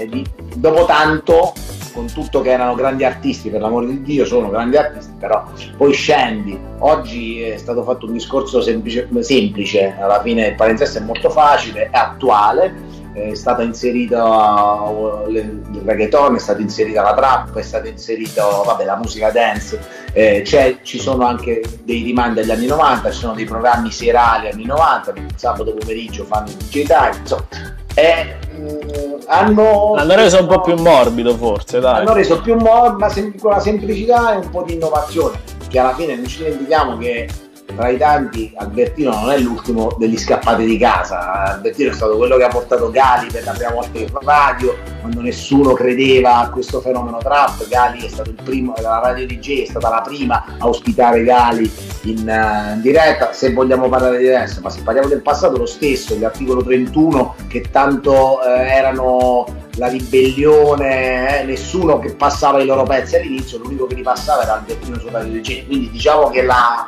eh, 0.00 0.24
dopo 0.56 0.86
tanto 0.86 1.52
con 1.92 2.06
tutto 2.06 2.40
che 2.40 2.50
erano 2.50 2.74
grandi 2.74 3.04
artisti, 3.04 3.50
per 3.50 3.60
l'amore 3.60 3.86
di 3.88 4.02
Dio 4.02 4.24
sono 4.24 4.48
grandi 4.48 4.76
artisti, 4.76 5.12
però 5.18 5.44
poi 5.76 5.92
scendi. 5.92 6.58
Oggi 6.78 7.40
è 7.42 7.56
stato 7.58 7.82
fatto 7.82 8.06
un 8.06 8.12
discorso 8.12 8.60
semplice, 8.62 9.08
semplice 9.20 9.96
alla 9.98 10.22
fine 10.22 10.46
il 10.46 10.54
palinsesto 10.54 10.98
è 10.98 11.02
molto 11.02 11.28
facile, 11.28 11.90
è 11.90 11.96
attuale, 11.96 12.72
è 13.18 13.34
stata 13.34 13.62
inserita 13.62 14.84
il 15.28 15.82
reggaeton, 15.84 16.36
è 16.36 16.38
stata 16.38 16.60
inserita 16.60 17.02
la 17.02 17.14
trap, 17.14 17.56
è 17.56 17.62
stata 17.62 17.88
inserita 17.88 18.44
vabbè, 18.44 18.84
la 18.84 18.96
musica 18.96 19.30
dance, 19.30 19.78
eh, 20.12 20.42
ci 20.82 20.98
sono 20.98 21.26
anche 21.26 21.62
dei 21.82 22.02
rimandi 22.02 22.40
agli 22.40 22.50
anni 22.50 22.66
90, 22.66 23.10
ci 23.10 23.18
sono 23.18 23.34
dei 23.34 23.44
programmi 23.44 23.90
serali 23.90 24.48
anni 24.48 24.64
90, 24.64 25.12
il 25.16 25.26
sabato 25.36 25.74
pomeriggio 25.74 26.24
fanno 26.24 26.50
Time, 26.68 27.16
insomma, 27.20 27.46
è 27.94 28.36
hanno, 29.26 29.94
hanno 29.94 30.14
reso 30.14 30.40
un 30.40 30.46
po' 30.46 30.60
più 30.60 30.74
morbido 30.76 31.36
forse, 31.36 31.80
dai. 31.80 32.00
Hanno 32.00 32.14
reso 32.14 32.40
più 32.40 32.54
morbido, 32.54 32.98
ma 32.98 33.32
con 33.38 33.50
la 33.50 33.60
semplicità 33.60 34.32
e 34.32 34.36
un 34.36 34.50
po' 34.50 34.62
di 34.62 34.74
innovazione, 34.74 35.40
che 35.68 35.78
alla 35.78 35.94
fine 35.94 36.16
non 36.16 36.26
ci 36.26 36.38
dimentichiamo 36.38 36.96
che 36.98 37.28
tra 37.74 37.88
i 37.88 37.96
tanti 37.96 38.52
Albertino 38.56 39.10
non 39.10 39.30
è 39.30 39.38
l'ultimo 39.38 39.94
degli 39.98 40.16
scappati 40.16 40.64
di 40.64 40.78
casa, 40.78 41.54
Albertino 41.54 41.90
è 41.90 41.94
stato 41.94 42.16
quello 42.16 42.36
che 42.36 42.44
ha 42.44 42.48
portato 42.48 42.90
Gali 42.90 43.28
per 43.30 43.44
la 43.44 43.52
prima 43.52 43.70
volta 43.70 43.98
in 43.98 44.08
radio, 44.22 44.76
quando 45.00 45.20
nessuno 45.20 45.74
credeva 45.74 46.38
a 46.38 46.50
questo 46.50 46.80
fenomeno 46.80 47.18
trap, 47.18 47.68
Gali 47.68 48.04
è 48.04 48.08
stato 48.08 48.30
il 48.30 48.40
primo, 48.42 48.74
la 48.80 49.00
radio 49.00 49.26
DJ 49.26 49.62
è 49.62 49.66
stata 49.66 49.88
la 49.88 50.00
prima 50.00 50.44
a 50.58 50.66
ospitare 50.66 51.22
Gali 51.22 51.70
in, 52.02 52.18
uh, 52.18 52.74
in 52.74 52.80
diretta, 52.80 53.32
se 53.32 53.52
vogliamo 53.52 53.88
parlare 53.88 54.18
di 54.18 54.28
adesso, 54.28 54.60
ma 54.62 54.70
se 54.70 54.82
parliamo 54.82 55.08
del 55.08 55.22
passato 55.22 55.56
lo 55.56 55.66
stesso, 55.66 56.18
l'articolo 56.18 56.62
31 56.62 57.34
che 57.48 57.66
tanto 57.70 58.38
uh, 58.42 58.48
erano 58.48 59.66
la 59.78 59.88
ribellione, 59.88 61.40
eh, 61.40 61.44
nessuno 61.44 61.98
che 61.98 62.14
passava 62.14 62.60
i 62.60 62.66
loro 62.66 62.82
pezzi 62.82 63.16
all'inizio, 63.16 63.58
l'unico 63.58 63.86
che 63.86 63.94
li 63.94 64.02
passava 64.02 64.42
era 64.42 64.54
Albertino 64.54 64.98
su 64.98 65.08
Radio 65.08 65.40
DJ, 65.40 65.66
quindi 65.66 65.90
diciamo 65.90 66.28
che 66.30 66.42
la 66.42 66.86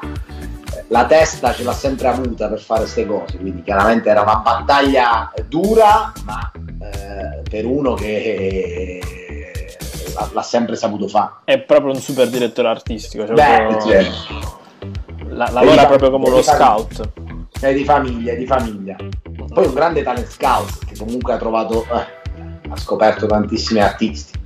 la 0.89 1.07
testa 1.07 1.53
ce 1.53 1.63
l'ha 1.63 1.73
sempre 1.73 2.09
avuta 2.09 2.49
per 2.49 2.61
fare 2.61 2.81
queste 2.81 3.07
cose, 3.07 3.39
quindi 3.39 3.63
chiaramente 3.63 4.09
era 4.09 4.23
una 4.23 4.37
battaglia 4.37 5.33
dura, 5.49 6.13
ma 6.25 6.51
eh, 6.55 7.43
per 7.49 7.65
uno 7.65 7.95
che 7.95 9.01
eh, 9.01 9.77
l'ha, 10.33 10.43
sempre 10.43 10.77
saputo 10.77 11.09
fare. 11.09 11.31
È 11.45 11.61
proprio 11.61 11.93
un 11.93 12.01
super 12.01 12.29
direttore 12.29 12.69
artistico, 12.69 13.27
cioè 13.27 13.35
Beh, 13.35 13.67
proprio... 13.69 13.93
certo. 13.93 14.59
La, 15.29 15.49
lavora 15.53 15.87
proprio 15.87 16.11
come 16.11 16.29
uno 16.29 16.43
scout. 16.43 17.09
È 17.61 17.73
di 17.73 17.85
famiglia, 17.85 18.33
è 18.33 18.37
di 18.37 18.47
famiglia. 18.47 18.97
Poi 19.53 19.67
un 19.67 19.75
grande 19.75 20.03
talent 20.03 20.29
scout 20.29 20.87
che 20.87 20.97
comunque 20.97 21.35
ha 21.35 21.37
trovato, 21.37 21.85
eh, 21.85 22.69
ha 22.69 22.77
scoperto 22.77 23.27
tantissimi 23.27 23.81
artisti. 23.81 24.39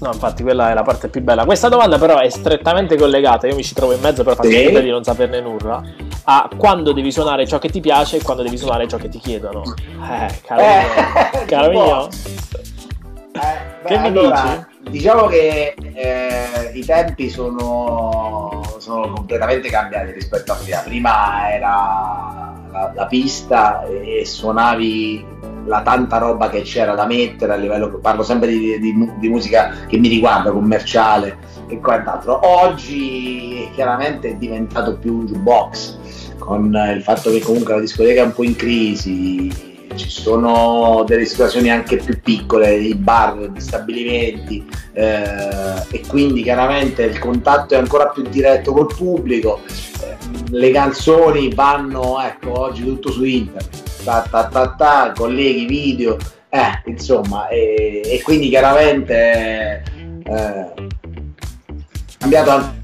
No, 0.00 0.12
infatti 0.12 0.42
quella 0.42 0.70
è 0.70 0.74
la 0.74 0.82
parte 0.82 1.08
più 1.08 1.20
bella. 1.20 1.44
Questa 1.44 1.68
domanda 1.68 1.98
però 1.98 2.18
è 2.18 2.28
strettamente 2.30 2.96
collegata, 2.96 3.46
io 3.46 3.54
mi 3.54 3.62
ci 3.62 3.74
trovo 3.74 3.92
in 3.92 4.00
mezzo 4.00 4.24
per 4.24 4.34
farti 4.34 4.50
sì. 4.50 4.80
di 4.80 4.90
non 4.90 5.04
saperne 5.04 5.40
nulla, 5.40 5.82
a 6.24 6.48
quando 6.56 6.92
devi 6.92 7.12
suonare 7.12 7.46
ciò 7.46 7.58
che 7.58 7.68
ti 7.68 7.80
piace 7.80 8.16
e 8.16 8.22
quando 8.22 8.42
devi 8.42 8.56
suonare 8.56 8.88
ciò 8.88 8.96
che 8.96 9.10
ti 9.10 9.18
chiedono. 9.18 9.62
Eh, 9.62 10.40
caro 10.42 10.60
eh, 10.60 10.64
mio. 10.64 11.44
Caro 11.46 11.70
mio. 11.70 12.08
Eh, 13.32 13.40
beh, 13.82 13.88
che 13.88 13.98
mi 13.98 14.06
allora, 14.06 14.66
dici? 14.80 14.90
Diciamo 14.90 15.26
che 15.26 15.74
eh, 15.76 16.70
i 16.72 16.84
tempi 16.84 17.28
sono, 17.28 18.62
sono 18.78 19.12
completamente 19.12 19.68
cambiati 19.68 20.12
rispetto 20.12 20.52
a 20.52 20.56
prima. 20.56 20.78
Prima 20.78 21.52
era 21.52 22.59
la, 22.70 23.06
pista 23.06 23.84
e 23.86 24.24
suonavi 24.24 25.24
la 25.66 25.82
tanta 25.82 26.18
roba 26.18 26.48
che 26.48 26.62
c'era 26.62 26.94
da 26.94 27.06
mettere 27.06 27.52
a 27.52 27.56
livello, 27.56 27.98
parlo 27.98 28.22
sempre 28.22 28.48
di, 28.48 28.78
di, 28.78 29.12
di 29.18 29.28
musica 29.28 29.74
che 29.86 29.98
mi 29.98 30.08
riguarda, 30.08 30.50
commerciale 30.50 31.38
e 31.68 31.78
quant'altro. 31.78 32.40
Oggi 32.42 33.68
chiaramente 33.74 34.30
è 34.30 34.34
diventato 34.34 34.96
più 34.96 35.18
un 35.18 35.26
jukebox 35.26 35.98
con 36.38 36.74
il 36.94 37.02
fatto 37.02 37.30
che 37.30 37.40
comunque 37.40 37.74
la 37.74 37.80
discoteca 37.80 38.22
è 38.22 38.24
un 38.24 38.32
po' 38.32 38.44
in 38.44 38.56
crisi, 38.56 39.68
ci 39.94 40.08
sono 40.08 41.04
delle 41.06 41.24
situazioni 41.24 41.70
anche 41.70 41.96
più 41.96 42.20
piccole, 42.20 42.74
i 42.74 42.94
bar, 42.94 43.50
gli 43.54 43.60
stabilimenti 43.60 44.66
eh, 44.92 45.82
e 45.90 46.02
quindi 46.06 46.42
chiaramente 46.42 47.02
il 47.02 47.18
contatto 47.18 47.74
è 47.74 47.78
ancora 47.78 48.08
più 48.08 48.22
diretto 48.22 48.72
col 48.72 48.92
pubblico, 48.94 49.60
eh, 50.02 50.19
le 50.50 50.70
canzoni 50.70 51.52
vanno, 51.54 52.20
ecco, 52.20 52.60
oggi 52.60 52.84
tutto 52.84 53.10
su 53.10 53.24
internet, 53.24 54.04
ta 54.04 54.26
ta 54.28 54.46
ta 54.46 54.74
ta, 54.74 55.12
colleghi, 55.14 55.66
video, 55.66 56.16
eh, 56.48 56.82
insomma, 56.86 57.48
e, 57.48 58.02
e 58.04 58.22
quindi 58.22 58.48
chiaramente 58.48 59.82
eh, 60.24 60.72
cambiato 62.18 62.50
anche 62.50 62.78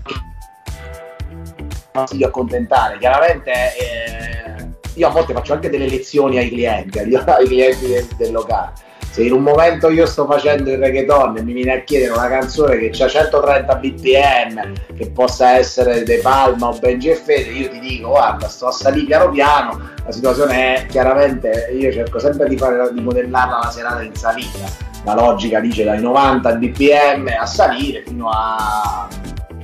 il 2.17 2.25
accontentare, 2.25 2.99
chiaramente 2.99 3.51
eh, 3.51 4.69
io 4.95 5.09
a 5.09 5.11
volte 5.11 5.33
faccio 5.33 5.53
anche 5.53 5.71
delle 5.71 5.89
lezioni 5.89 6.39
ai 6.39 6.49
clienti, 6.49 6.99
ai, 7.27 7.47
clienti 7.47 7.87
del, 7.87 8.07
del 8.17 8.33
locale. 8.33 8.73
Se 9.17 9.23
in 9.23 9.33
un 9.33 9.45
momento 9.45 9.89
io 9.89 10.05
sto 10.05 10.27
facendo 10.27 10.71
il 10.71 10.77
reggaeton 10.77 11.39
e 11.39 11.43
mi 11.43 11.55
viene 11.55 11.73
a 11.73 11.81
chiedere 11.85 12.13
una 12.13 12.29
canzone 12.29 12.77
che 12.77 13.03
ha 13.03 13.09
130 13.09 13.75
bpm, 13.77 14.73
che 14.95 15.11
possa 15.11 15.53
essere 15.53 16.03
De 16.03 16.19
Palma 16.19 16.69
o 16.69 16.79
Ben 16.79 17.01
Fede, 17.01 17.49
io 17.49 17.71
ti 17.71 17.79
dico 17.79 18.11
guarda, 18.11 18.47
sto 18.47 18.67
a 18.67 18.73
salire 18.73 19.07
piano 19.07 19.31
piano, 19.31 19.81
la 20.05 20.13
situazione 20.13 20.75
è 20.75 20.87
chiaramente, 20.87 21.71
io 21.75 21.91
cerco 21.93 22.19
sempre 22.19 22.47
di, 22.47 22.59
fare, 22.59 22.93
di 22.93 23.01
modellarla 23.01 23.61
la 23.65 23.71
serata 23.71 24.03
in 24.03 24.15
salita. 24.15 24.69
La 25.05 25.15
logica 25.15 25.61
dice 25.61 25.85
dai 25.85 26.03
90 26.03 26.53
bpm 26.53 27.37
a 27.41 27.47
salire 27.47 28.03
fino 28.05 28.29
a, 28.29 29.09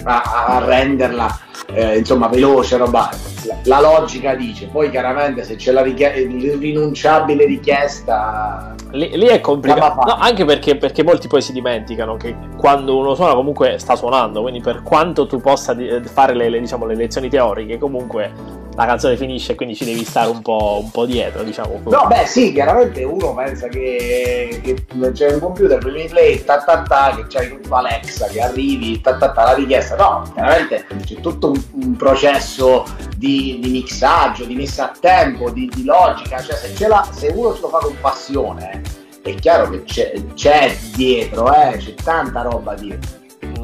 a, 0.04 0.22
a 0.46 0.64
renderla 0.64 1.38
eh, 1.74 1.98
insomma 1.98 2.28
veloce, 2.28 2.76
roba. 2.76 3.10
La, 3.44 3.80
la, 3.80 3.80
logica 3.80 4.34
dice, 4.34 4.66
poi 4.66 4.90
chiaramente 4.90 5.42
se 5.42 5.56
c'è 5.56 5.72
la 5.72 5.82
richie- 5.82 6.26
l'irrinunciabile 6.26 7.44
richiesta... 7.44 8.74
Lì, 8.92 9.16
lì 9.16 9.26
è 9.26 9.40
complicato, 9.40 10.06
no, 10.06 10.16
anche 10.18 10.44
perché, 10.44 10.76
perché, 10.76 11.02
molti 11.02 11.26
poi 11.26 11.40
si 11.40 11.52
dimenticano 11.52 12.16
che 12.16 12.36
quando 12.56 12.96
uno 12.96 13.14
suona 13.14 13.34
comunque 13.34 13.78
sta 13.78 13.96
suonando, 13.96 14.42
quindi 14.42 14.60
per 14.60 14.82
quanto 14.82 15.26
tu 15.26 15.40
possa 15.40 15.74
fare 16.02 16.34
le, 16.34 16.50
le, 16.50 16.60
diciamo, 16.60 16.84
le 16.84 16.94
lezioni 16.94 17.30
teoriche, 17.30 17.78
comunque 17.78 18.60
la 18.74 18.86
canzone 18.86 19.16
finisce 19.16 19.52
e 19.52 19.54
quindi 19.54 19.74
ci 19.74 19.84
devi 19.84 20.04
stare 20.04 20.30
un 20.30 20.40
po', 20.40 20.80
un 20.82 20.90
po 20.90 21.04
dietro, 21.04 21.42
diciamo. 21.42 21.80
No, 21.84 22.06
beh, 22.06 22.26
sì, 22.26 22.52
chiaramente 22.52 23.02
uno 23.04 23.34
pensa 23.34 23.68
che, 23.68 24.60
che 24.62 25.12
c'è 25.12 25.32
un 25.32 25.40
computer, 25.40 25.78
premi 25.78 26.08
play, 26.08 26.42
ta 26.44 26.62
ta 26.62 26.82
ta, 26.82 27.14
che 27.14 27.26
c'hai 27.28 27.48
tutto 27.48 27.74
Alexa, 27.74 28.26
che 28.28 28.40
arrivi, 28.40 29.00
ta 29.00 29.16
ta 29.16 29.30
ta, 29.30 29.44
la 29.44 29.54
richiesta. 29.54 29.96
No, 29.96 30.22
chiaramente 30.32 30.86
c'è 31.04 31.20
tutto 31.20 31.50
un, 31.50 31.62
un 31.84 31.96
processo 31.96 32.84
di, 33.16 33.58
di, 33.60 33.70
mixaggio, 33.70 34.44
di 34.44 34.54
messa 34.54 34.90
a 34.90 34.92
tempo, 34.98 35.50
di, 35.50 35.70
di 35.72 35.84
logica. 35.84 36.40
Cioè, 36.40 36.56
se, 36.56 36.88
la, 36.88 37.06
se 37.10 37.28
uno 37.34 37.54
ce 37.54 37.60
lo 37.60 37.68
fa 37.68 37.78
con 37.78 37.96
passione, 38.00 38.80
è 39.22 39.34
chiaro 39.34 39.68
che 39.68 39.84
c'è, 39.84 40.12
c'è 40.34 40.74
dietro, 40.94 41.52
eh, 41.52 41.76
c'è 41.76 41.94
tanta 41.94 42.42
roba 42.42 42.74
dietro 42.74 43.20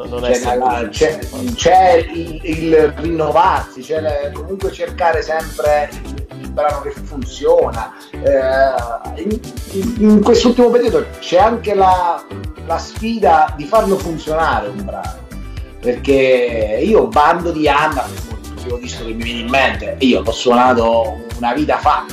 non 0.06 0.20
c'è, 0.22 0.56
la, 0.56 0.88
c'è, 0.90 1.18
c'è 1.54 2.06
il, 2.12 2.40
il, 2.42 2.92
rinnovarsi, 2.96 3.80
c'è 3.80 4.00
le, 4.00 4.30
comunque 4.32 4.70
cercare 4.70 5.22
sempre 5.22 5.88
il, 6.04 6.26
il 6.40 6.50
brano 6.50 6.80
che 6.80 6.90
funziona. 6.90 7.92
Eh, 8.10 9.22
in, 9.22 9.40
in, 9.98 10.22
quest'ultimo 10.22 10.70
periodo 10.70 11.06
c'è 11.18 11.38
anche 11.38 11.74
la, 11.74 12.24
la 12.66 12.78
sfida 12.78 13.52
di 13.56 13.64
farlo 13.64 13.96
funzionare 13.96 14.68
un 14.68 14.84
brano, 14.84 15.26
perché 15.80 16.80
io 16.82 17.08
bando 17.08 17.50
di 17.50 17.68
Anna, 17.68 18.06
l'ultimo 18.46 18.76
disco 18.76 19.04
che 19.04 19.12
mi 19.12 19.22
viene 19.22 19.40
in 19.40 19.48
mente, 19.48 19.96
io 20.00 20.22
l'ho 20.22 20.32
suonato 20.32 21.24
una 21.38 21.52
vita 21.54 21.78
fa, 21.78 22.04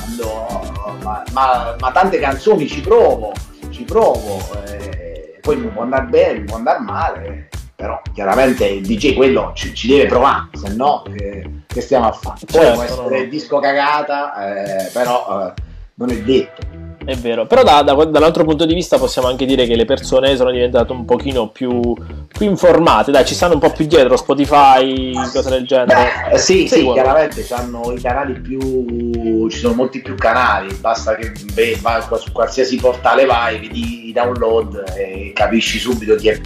ma, 1.02 1.22
ma, 1.32 1.76
ma, 1.78 1.92
tante 1.92 2.18
canzoni 2.18 2.66
ci 2.66 2.80
provo, 2.80 3.32
ci 3.70 3.84
provo. 3.84 4.40
Eh, 4.66 5.38
poi 5.40 5.56
mi 5.56 5.68
può 5.68 5.82
andare 5.82 6.06
bene, 6.06 6.38
mi 6.40 6.44
può 6.44 6.56
andare 6.56 6.78
male, 6.80 7.48
però 7.76 8.00
chiaramente 8.14 8.66
il 8.66 8.86
DJ 8.86 9.14
quello 9.14 9.52
ci, 9.54 9.74
ci 9.74 9.86
deve 9.86 10.06
provare, 10.06 10.48
se 10.54 10.74
no 10.74 11.02
che, 11.14 11.62
che, 11.66 11.80
stiamo 11.82 12.08
a 12.08 12.12
fare. 12.12 12.40
Poi 12.46 12.60
certo, 12.60 12.72
può 12.72 12.82
essere 12.82 13.18
il 13.20 13.28
disco 13.28 13.58
cagata, 13.58 14.86
eh, 14.86 14.90
però 14.92 15.46
eh, 15.46 15.52
non 15.94 16.10
è 16.10 16.16
detto. 16.22 16.85
È 17.06 17.14
vero, 17.14 17.46
però 17.46 17.62
da, 17.62 17.82
da, 17.82 17.94
dall'altro 18.04 18.42
punto 18.42 18.66
di 18.66 18.74
vista 18.74 18.98
possiamo 18.98 19.28
anche 19.28 19.46
dire 19.46 19.64
che 19.64 19.76
le 19.76 19.84
persone 19.84 20.34
sono 20.34 20.50
diventate 20.50 20.90
un 20.90 21.04
pochino 21.04 21.50
più, 21.50 21.94
più 22.26 22.46
informate, 22.46 23.12
dai, 23.12 23.24
ci 23.24 23.34
stanno 23.34 23.54
un 23.54 23.60
po' 23.60 23.70
più 23.70 23.86
dietro, 23.86 24.16
Spotify, 24.16 25.14
cose 25.32 25.48
del 25.50 25.64
genere. 25.64 26.10
Beh, 26.32 26.38
sì, 26.38 26.66
sì, 26.66 26.82
chiaramente 26.90 27.46
hanno 27.50 27.92
i 27.92 28.00
canali 28.00 28.32
più, 28.40 29.48
ci 29.48 29.56
sono 29.56 29.74
molti 29.74 30.02
più 30.02 30.16
canali, 30.16 30.74
basta 30.74 31.14
che 31.14 31.30
beh, 31.54 31.78
vai 31.80 32.02
su 32.18 32.32
qualsiasi 32.32 32.74
portale 32.74 33.24
vai, 33.24 33.60
vedi 33.60 34.08
i 34.08 34.12
download 34.12 34.82
e 34.96 35.30
capisci 35.32 35.78
subito 35.78 36.16
chi 36.16 36.28
è 36.30 36.40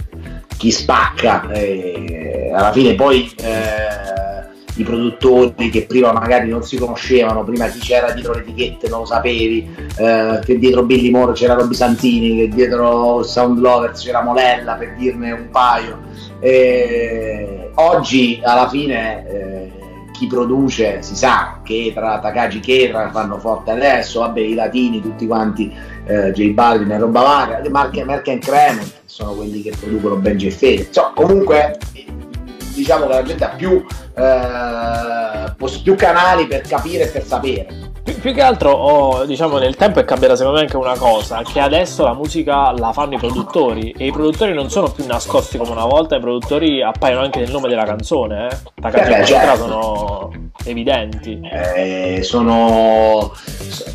chi 0.57 0.69
spacca 0.69 1.49
alla 2.53 2.71
fine 2.71 2.93
poi 2.93 3.33
eh, 3.41 4.20
i 4.75 4.83
produttori 4.83 5.69
che 5.69 5.85
prima 5.85 6.11
magari 6.11 6.49
non 6.49 6.63
si 6.63 6.77
conoscevano 6.77 7.43
prima 7.43 7.67
chi 7.67 7.79
c'era 7.79 8.11
dietro 8.11 8.33
le 8.33 8.39
etichette 8.39 8.87
non 8.87 8.99
lo 8.99 9.05
sapevi 9.05 9.69
eh, 9.97 10.39
che 10.43 10.57
dietro 10.57 10.83
Billy 10.83 11.09
Moore 11.11 11.33
c'era 11.33 11.55
Roby 11.55 11.73
Santini 11.73 12.37
che 12.37 12.47
dietro 12.47 13.23
Sound 13.23 13.59
Lovers 13.59 14.01
c'era 14.01 14.21
Molella 14.21 14.73
per 14.75 14.95
dirne 14.95 15.31
un 15.31 15.49
paio. 15.49 15.99
Oggi 17.75 18.41
alla 18.43 18.67
fine 18.67 19.27
eh, 19.27 19.71
chi 20.11 20.27
produce 20.27 21.01
si 21.01 21.15
sa 21.15 21.61
che 21.63 21.91
tra 21.95 22.19
Takagi 22.19 22.59
Ketra 22.59 23.09
fanno 23.09 23.39
forte 23.39 23.71
adesso, 23.71 24.19
vabbè 24.19 24.39
i 24.39 24.53
latini 24.53 25.01
tutti 25.01 25.25
quanti, 25.25 25.73
eh, 26.05 26.31
J 26.31 26.49
Balvin 26.51 26.91
e 26.91 26.99
roba 26.99 27.21
varia, 27.21 27.61
Mark, 27.71 27.97
Mark 28.03 28.27
and 28.27 28.43
Crement 28.43 29.01
sono 29.05 29.33
quelli 29.33 29.61
che 29.61 29.73
producono 29.79 30.17
Benji 30.17 30.47
e 30.47 30.51
Fede, 30.51 30.91
cioè, 30.91 31.11
comunque 31.15 31.79
diciamo 32.75 33.07
che 33.07 33.13
la 33.13 33.23
gente 33.23 33.43
ha 33.45 33.49
più, 33.49 33.83
eh, 34.15 35.53
più 35.81 35.95
canali 35.95 36.47
per 36.47 36.61
capire 36.61 37.05
e 37.05 37.07
per 37.07 37.23
sapere 37.23 37.90
più, 38.03 38.19
più, 38.19 38.33
che 38.33 38.41
altro, 38.41 38.71
oh, 38.71 39.25
diciamo, 39.25 39.57
nel 39.57 39.75
tempo 39.75 39.99
è 39.99 40.05
cambiata 40.05 40.35
secondo 40.35 40.57
me 40.57 40.65
anche 40.65 40.77
una 40.77 40.97
cosa, 40.97 41.41
che 41.43 41.59
adesso 41.59 42.03
la 42.03 42.13
musica 42.13 42.71
la 42.71 42.91
fanno 42.93 43.15
i 43.15 43.17
produttori 43.17 43.93
e 43.97 44.07
i 44.07 44.11
produttori 44.11 44.53
non 44.53 44.69
sono 44.69 44.89
più 44.89 45.05
nascosti 45.05 45.57
come 45.57 45.71
una 45.71 45.85
volta, 45.85 46.15
i 46.15 46.19
produttori 46.19 46.81
appaiono 46.81 47.21
anche 47.21 47.39
nel 47.39 47.51
nome 47.51 47.69
della 47.69 47.85
canzone, 47.85 48.47
eh? 48.47 48.57
La 48.81 48.89
canzone 48.89 49.19
eh 49.21 49.25
certo. 49.25 49.55
sono 49.57 50.31
evidenti. 50.63 51.39
Eh, 51.43 52.19
sono, 52.23 53.33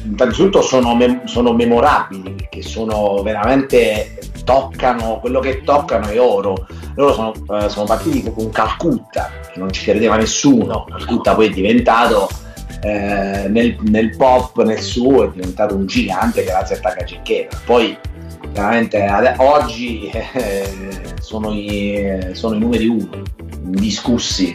innanzitutto 0.05 0.63
sono, 0.63 0.95
mem- 0.95 1.25
sono 1.25 1.53
memorabili, 1.53 2.31
perché 2.33 2.63
sono 2.63 3.23
veramente, 3.23 4.19
toccano, 4.45 5.19
quello 5.21 5.41
che 5.41 5.63
toccano 5.63 6.07
è 6.09 6.21
oro. 6.21 6.67
Loro 6.95 7.13
sono, 7.13 7.33
eh, 7.59 7.69
sono 7.69 7.85
partiti 7.87 8.33
con 8.33 8.51
Calcutta, 8.51 9.31
che 9.53 9.59
non 9.59 9.71
ci 9.71 9.85
credeva 9.85 10.17
nessuno, 10.17 10.85
Calcutta 10.89 11.35
poi 11.35 11.49
è 11.49 11.51
diventato 11.51 12.29
eh, 12.87 13.49
nel, 13.49 13.76
nel, 13.81 14.16
pop, 14.16 14.62
nel 14.62 14.81
suo, 14.81 15.25
è 15.25 15.31
diventato 15.31 15.75
un 15.75 15.87
gigante 15.87 16.45
grazie 16.45 16.76
a 16.76 16.78
Takacicchera. 16.78 17.49
Poi 17.64 17.99
chiaramente 18.52 19.02
ad, 19.02 19.35
oggi 19.38 20.09
eh, 20.09 20.64
sono, 21.21 21.52
i, 21.52 22.31
sono, 22.33 22.55
i, 22.55 22.59
numeri 22.61 22.87
uno, 22.87 23.23
discussi. 23.62 24.55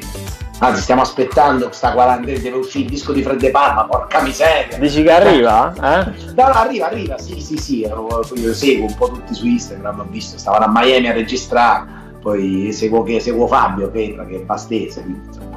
Anzi, 0.59 0.81
stiamo 0.81 1.01
aspettando 1.01 1.65
questa 1.65 1.91
quarantena, 1.91 2.39
deve 2.39 2.57
uscire 2.57 2.85
il 2.85 2.89
disco 2.91 3.11
di 3.11 3.21
Fred 3.21 3.39
De 3.39 3.49
Palma, 3.49 3.83
porca 3.85 4.21
miseria. 4.21 4.77
Dici 4.77 5.03
che 5.03 5.11
arriva? 5.11 5.73
Eh? 5.73 6.11
No, 6.35 6.47
no, 6.47 6.53
arriva, 6.53 6.85
arriva, 6.85 7.17
sì, 7.17 7.41
sì, 7.41 7.57
sì, 7.57 7.79
io 7.79 8.53
seguo 8.53 8.85
un 8.85 8.95
po' 8.95 9.09
tutti 9.09 9.33
su 9.33 9.45
Instagram, 9.47 9.99
ho 9.99 10.07
visto, 10.09 10.37
stavano 10.37 10.65
a 10.65 10.71
Miami 10.71 11.07
a 11.07 11.13
registrare, 11.13 11.85
poi 12.21 12.71
seguo, 12.71 13.03
seguo 13.19 13.47
Fabio 13.47 13.89
Petra 13.89 14.25
che 14.25 14.35
è 14.35 14.41
pastese, 14.41 15.01
quindi, 15.01 15.50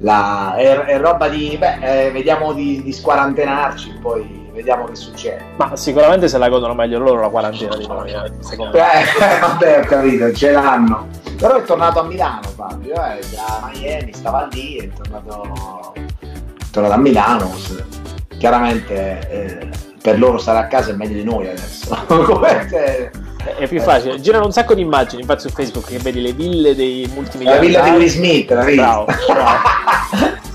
la, 0.00 0.54
è, 0.56 0.76
è, 0.84 0.98
roba 0.98 1.28
di 1.28 1.56
beh, 1.58 2.06
eh, 2.06 2.10
vediamo 2.10 2.52
di, 2.52 2.82
di 2.82 2.92
squarantenarci 2.92 3.98
poi 4.00 4.48
vediamo 4.52 4.84
che 4.84 4.94
succede. 4.94 5.44
Ma 5.56 5.76
sicuramente 5.76 6.28
se 6.28 6.38
la 6.38 6.48
godono 6.48 6.74
meglio 6.74 6.98
loro 6.98 7.20
la 7.20 7.28
quarantena 7.28 7.76
di 7.76 7.86
noi 7.86 8.10
eh, 8.10 8.32
secondo 8.40 8.78
me. 8.78 9.02
Eh, 9.02 9.38
vabbè 9.40 9.80
ho 9.80 9.86
capito 9.86 10.32
ce 10.32 10.52
l'hanno. 10.52 11.08
Però 11.38 11.56
è 11.56 11.62
tornato 11.62 12.00
a 12.00 12.02
Milano 12.04 12.48
Fabio 12.48 12.94
eh, 12.94 13.20
da 13.30 13.70
Miami 13.72 14.12
stava 14.12 14.48
lì 14.50 14.76
è 14.76 14.88
tornato, 14.88 15.94
è 15.94 16.64
tornato 16.70 16.94
a 16.94 16.98
Milano. 16.98 17.54
Chiaramente 18.38 19.28
eh, 19.28 19.68
per 20.00 20.18
loro 20.18 20.38
stare 20.38 20.58
a 20.58 20.66
casa 20.66 20.92
è 20.92 20.94
meglio 20.94 21.14
di 21.14 21.24
noi 21.24 21.48
adesso 21.48 21.94
è 23.44 23.66
più 23.66 23.80
facile. 23.80 24.20
Girano 24.20 24.46
un 24.46 24.52
sacco 24.52 24.74
di 24.74 24.82
immagini, 24.82 25.22
infatti 25.22 25.42
su 25.42 25.50
Facebook 25.50 25.86
che 25.86 25.98
vedi 25.98 26.20
le 26.20 26.32
ville 26.32 26.74
dei 26.74 27.08
multimiliardari. 27.12 27.72
La 27.72 27.82
villa 27.82 27.92
di 27.92 27.98
Will 27.98 28.08
Smith, 28.08 28.50
la 28.50 28.64
Bravo, 28.64 29.06
bravo. 29.26 29.58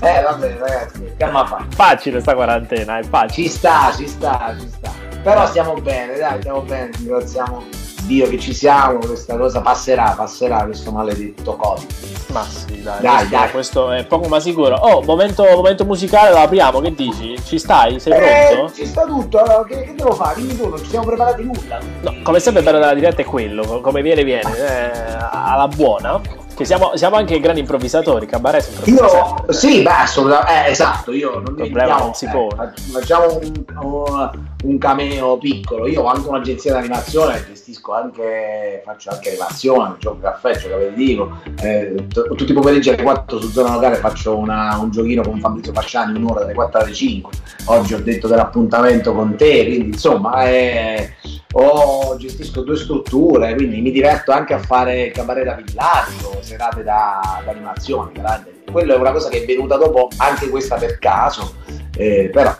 eh, 0.00 0.22
va 0.22 0.32
bene, 0.34 0.58
ragazzi, 0.58 1.12
calma 1.16 1.46
fa. 1.46 1.64
Facile 1.68 2.20
sta 2.20 2.34
quarantena, 2.34 2.98
è 2.98 3.02
facile. 3.02 3.48
Ci 3.48 3.52
sta, 3.52 3.92
ci 3.96 4.06
sta, 4.06 4.54
ci 4.58 4.68
sta. 4.68 4.92
Però 5.22 5.46
stiamo 5.46 5.74
bene, 5.74 6.16
dai, 6.16 6.38
stiamo 6.40 6.60
bene, 6.62 6.90
ringraziamo 6.96 7.85
Dio 8.06 8.28
che 8.28 8.38
ci 8.38 8.54
siamo, 8.54 8.98
questa 8.98 9.36
cosa 9.36 9.60
passerà, 9.60 10.14
passerà 10.16 10.64
questo 10.64 10.92
maledetto 10.92 11.56
Covid. 11.56 11.90
Ma 12.32 12.42
sì, 12.44 12.82
dai, 12.82 13.00
Dai, 13.00 13.16
questo, 13.18 13.36
dai. 13.36 13.50
questo 13.50 13.90
è 13.92 14.06
poco 14.06 14.28
ma 14.28 14.40
sicuro. 14.40 14.76
Oh, 14.76 15.02
momento, 15.02 15.42
momento 15.44 15.84
musicale, 15.84 16.30
lo 16.30 16.38
apriamo, 16.38 16.80
che 16.80 16.94
dici? 16.94 17.34
Ci 17.42 17.58
stai? 17.58 17.98
Sei 17.98 18.12
Eh, 18.12 18.52
pronto? 18.54 18.72
ci 18.74 18.86
sta 18.86 19.04
tutto, 19.04 19.38
allora, 19.38 19.64
che, 19.64 19.82
che 19.84 19.94
devo 19.94 20.12
fare? 20.12 20.36
Dimmi 20.40 20.56
tu, 20.56 20.68
non 20.68 20.78
ci 20.78 20.86
siamo 20.86 21.06
preparati 21.06 21.42
nulla. 21.42 21.78
No, 22.02 22.14
come 22.22 22.38
sempre 22.40 22.62
bello 22.62 22.78
della 22.78 22.94
diretta 22.94 23.22
è 23.22 23.24
quello, 23.24 23.64
co- 23.66 23.80
come 23.80 24.02
viene 24.02 24.22
viene, 24.24 24.56
eh, 24.56 25.16
alla 25.30 25.68
buona. 25.68 26.20
Che 26.56 26.64
siamo, 26.64 26.96
siamo 26.96 27.16
anche 27.16 27.38
grandi 27.38 27.60
improvvisatori, 27.60 28.24
Cabaret 28.24 28.62
si 28.62 28.70
improvvisa 28.70 29.04
Io, 29.04 29.26
sempre. 29.36 29.52
sì, 29.52 29.82
beh, 29.82 29.90
assolutamente, 29.90 30.66
eh, 30.68 30.70
esatto, 30.70 31.12
io 31.12 31.32
non 31.34 31.54
problema 31.54 31.98
non 31.98 32.14
si 32.14 32.26
pone. 32.28 32.72
eh, 32.74 32.80
facciamo 32.92 33.38
un, 33.42 33.64
un- 33.82 34.30
un 34.64 34.78
cameo 34.78 35.36
piccolo, 35.36 35.86
io 35.86 36.00
ho 36.02 36.06
anche 36.06 36.26
un'agenzia 36.28 36.72
di 36.72 36.78
animazione, 36.78 37.44
gestisco 37.46 37.92
anche, 37.92 38.80
faccio 38.86 39.10
anche 39.10 39.28
animazione, 39.28 39.96
gioco 39.98 40.18
caffè, 40.20 40.56
gioco 40.56 40.74
aperitivo, 40.76 41.36
eh, 41.60 41.94
t- 42.08 42.34
tutti 42.34 42.50
i 42.52 42.54
pomeriggi 42.54 42.88
alle 42.88 43.02
4 43.02 43.38
su 43.38 43.50
zona 43.50 43.74
locale 43.74 43.96
faccio 43.96 44.34
una- 44.38 44.78
un 44.80 44.90
giochino 44.90 45.20
con 45.22 45.38
Fabrizio 45.38 45.74
Fasciani, 45.74 46.16
un'ora 46.16 46.40
dalle 46.40 46.54
4 46.54 46.80
alle 46.80 46.94
5, 46.94 47.32
oggi 47.66 47.92
ho 47.92 48.00
detto 48.00 48.28
dell'appuntamento 48.28 49.12
con 49.12 49.36
te, 49.36 49.66
quindi 49.66 49.88
insomma 49.88 50.46
eh, 50.48 51.12
ho- 51.52 52.16
gestisco 52.18 52.62
due 52.62 52.76
strutture, 52.76 53.54
quindi 53.54 53.80
mi 53.80 53.90
diverto 53.90 54.32
anche 54.32 54.54
a 54.54 54.58
fare 54.58 55.10
cabaret 55.10 55.44
da 55.44 55.54
villaggio, 55.54 56.38
serate 56.40 56.82
da, 56.82 57.42
da 57.44 57.50
animazione, 57.50 58.10
veramente. 58.14 58.70
quello 58.70 58.94
è 58.94 58.96
una 58.98 59.12
cosa 59.12 59.28
che 59.28 59.42
è 59.42 59.46
venuta 59.46 59.76
dopo, 59.76 60.08
anche 60.18 60.48
questa 60.48 60.76
per 60.76 60.98
caso, 60.98 61.54
eh, 61.96 62.30
però 62.32 62.54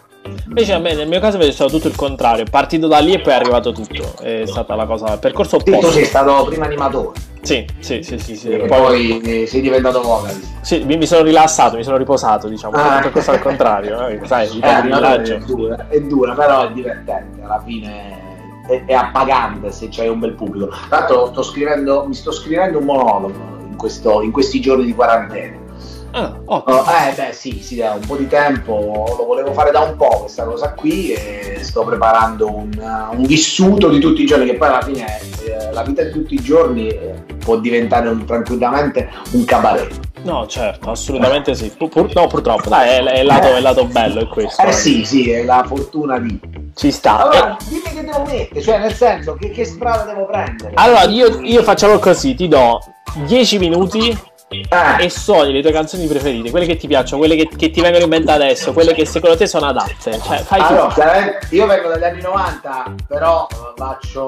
Invece 0.49 0.73
a 0.73 0.78
me, 0.81 0.93
nel 0.93 1.07
mio 1.07 1.21
caso, 1.21 1.38
è 1.38 1.52
stato 1.52 1.71
tutto 1.71 1.87
il 1.87 1.95
contrario. 1.95 2.43
È 2.45 2.50
partito 2.50 2.88
da 2.88 2.99
lì 2.99 3.12
e 3.12 3.21
poi 3.21 3.33
è 3.33 3.37
arrivato 3.37 3.71
tutto. 3.71 4.16
È 4.21 4.43
stata 4.45 4.75
la 4.75 4.85
cosa, 4.85 5.12
il 5.12 5.21
percorso 5.21 5.57
sì, 5.61 5.64
tu 5.66 5.71
opposto. 5.71 5.93
sei 5.93 6.05
stato 6.05 6.45
prima 6.47 6.64
animatore 6.64 7.16
Sì, 7.43 7.64
sì, 7.78 8.02
sì, 8.02 8.19
sì. 8.19 8.35
sì. 8.35 8.49
e 8.50 8.66
Poi, 8.66 9.21
poi 9.21 9.21
eh, 9.43 9.47
sei 9.47 9.61
diventato 9.61 10.00
vocalist. 10.02 10.45
sì, 10.62 10.83
mi, 10.83 10.97
mi 10.97 11.07
sono 11.07 11.23
rilassato, 11.23 11.76
mi 11.76 11.85
sono 11.85 11.97
riposato, 11.97 12.49
diciamo. 12.49 12.75
Ah. 12.76 12.97
Il 12.97 13.02
percorso 13.02 13.31
al 13.31 13.38
contrario, 13.38 14.05
eh, 14.09 14.19
sai, 14.25 14.47
Eh, 14.50 14.50
di 14.50 14.61
villaggio. 14.83 15.35
è, 15.37 15.38
dura, 15.38 15.87
è 15.90 16.00
dura, 16.00 16.35
però 16.35 16.69
è 16.69 16.73
divertente, 16.73 17.43
alla 17.43 17.62
fine 17.64 18.25
è, 18.66 18.85
è 18.87 18.92
appagante 18.92 19.70
se 19.73 19.88
c'hai 19.90 20.08
un 20.08 20.18
bel 20.18 20.32
pubblico. 20.35 20.68
Tra 20.88 20.99
l'altro 20.99 21.26
sto 21.32 21.42
scrivendo, 21.42 22.04
mi 22.06 22.14
sto 22.14 22.32
scrivendo 22.32 22.78
un 22.78 22.85
monologo 22.85 23.32
in, 23.68 23.76
questo- 23.76 24.23
in 24.23 24.30
questi 24.32 24.61
giorni 24.61 24.85
di 24.85 24.94
quarantena. 24.94 25.64
Ah, 26.12 26.35
ottimo. 26.46 26.78
Oh, 26.78 26.85
eh 26.85 27.12
beh 27.14 27.32
sì, 27.35 27.61
sì, 27.62 27.76
da 27.76 27.92
un 27.92 28.06
po' 28.06 28.16
di 28.16 28.26
tempo 28.26 29.14
lo 29.18 29.26
volevo 29.26 29.52
fare 29.52 29.70
da 29.70 29.80
un 29.80 29.96
po' 29.96 30.20
questa 30.20 30.44
cosa 30.44 30.73
qui 30.73 31.12
e 31.12 31.58
sto 31.61 31.85
preparando 31.85 32.46
un, 32.56 32.70
un 33.14 33.23
vissuto 33.25 33.90
di 33.90 33.99
tutti 33.99 34.23
i 34.23 34.25
giorni 34.26 34.46
che 34.46 34.54
poi 34.54 34.68
alla 34.68 34.80
fine 34.80 35.04
eh, 35.44 35.73
la 35.73 35.82
vita 35.82 36.02
di 36.04 36.11
tutti 36.12 36.32
i 36.32 36.40
giorni 36.40 36.88
eh, 36.88 37.23
può 37.44 37.58
diventare 37.58 38.08
un- 38.08 38.25
tranquillamente 38.25 39.11
un 39.32 39.44
cabaret. 39.44 39.94
No, 40.23 40.46
certo, 40.46 40.90
assolutamente 40.90 41.54
sì. 41.54 41.70
Pur- 41.76 41.90
pur- 41.90 42.14
no, 42.14 42.26
purtroppo, 42.28 42.70
dai, 42.70 42.88
è, 42.88 43.02
è 43.04 43.18
il 43.20 43.26
lato, 43.26 43.49
è 43.49 43.56
il 43.56 43.62
lato 43.62 43.85
bello, 43.85 44.20
è 44.20 44.26
questo. 44.28 44.62
Eh 44.62 44.73
sì, 44.73 45.04
sì, 45.04 45.28
è 45.30 45.44
la 45.44 45.64
fortuna 45.66 46.18
di... 46.18 46.40
Ci 46.76 46.92
sta. 46.92 47.23
Allora, 47.23 47.56
dimmi 47.66 47.80
che 47.85 48.04
devo 48.04 48.23
mettere, 48.26 48.61
cioè 48.61 48.78
nel 48.78 48.92
senso 48.92 49.35
che, 49.35 49.50
che 49.50 49.64
strada 49.64 50.02
devo 50.04 50.26
prendere. 50.26 50.73
allora, 50.75 51.04
io, 51.04 51.40
io 51.40 51.62
facciamo 51.62 51.99
così, 51.99 52.35
ti 52.35 52.49
do 52.49 52.78
10 53.25 53.59
minuti 53.59 54.14
Eh, 54.49 55.04
e 55.04 55.09
sogni 55.11 55.52
le 55.52 55.62
tue 55.62 55.73
canzoni 55.73 56.06
preferite, 56.06 56.50
quelle 56.50 56.66
che 56.66 56.76
ti 56.76 56.87
piacciono, 56.87 57.18
quelle 57.18 57.35
che, 57.35 57.49
che 57.56 57.71
ti 57.71 57.80
vengono 57.80 58.04
in 58.04 58.11
mente 58.11 58.30
adesso, 58.30 58.75
quelle 58.75 58.92
che 58.92 59.06
secondo 59.06 59.37
te 59.38 59.47
sono 59.47 59.66
adatte. 59.66 60.21
Cioè, 60.21 60.38
fai 60.40 60.61
tu. 60.61 60.66
allora, 60.66 60.92
chiaramente, 60.92 61.49
io 61.50 61.66
vengo 61.66 61.88
dagli 61.88 62.04
anni 62.04 62.21
90, 62.21 62.95
però 63.09 63.47
faccio, 63.75 64.26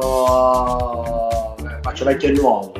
faccio 1.82 2.04
vecchio 2.04 2.28
e 2.28 2.32
nuovo. 2.32 2.72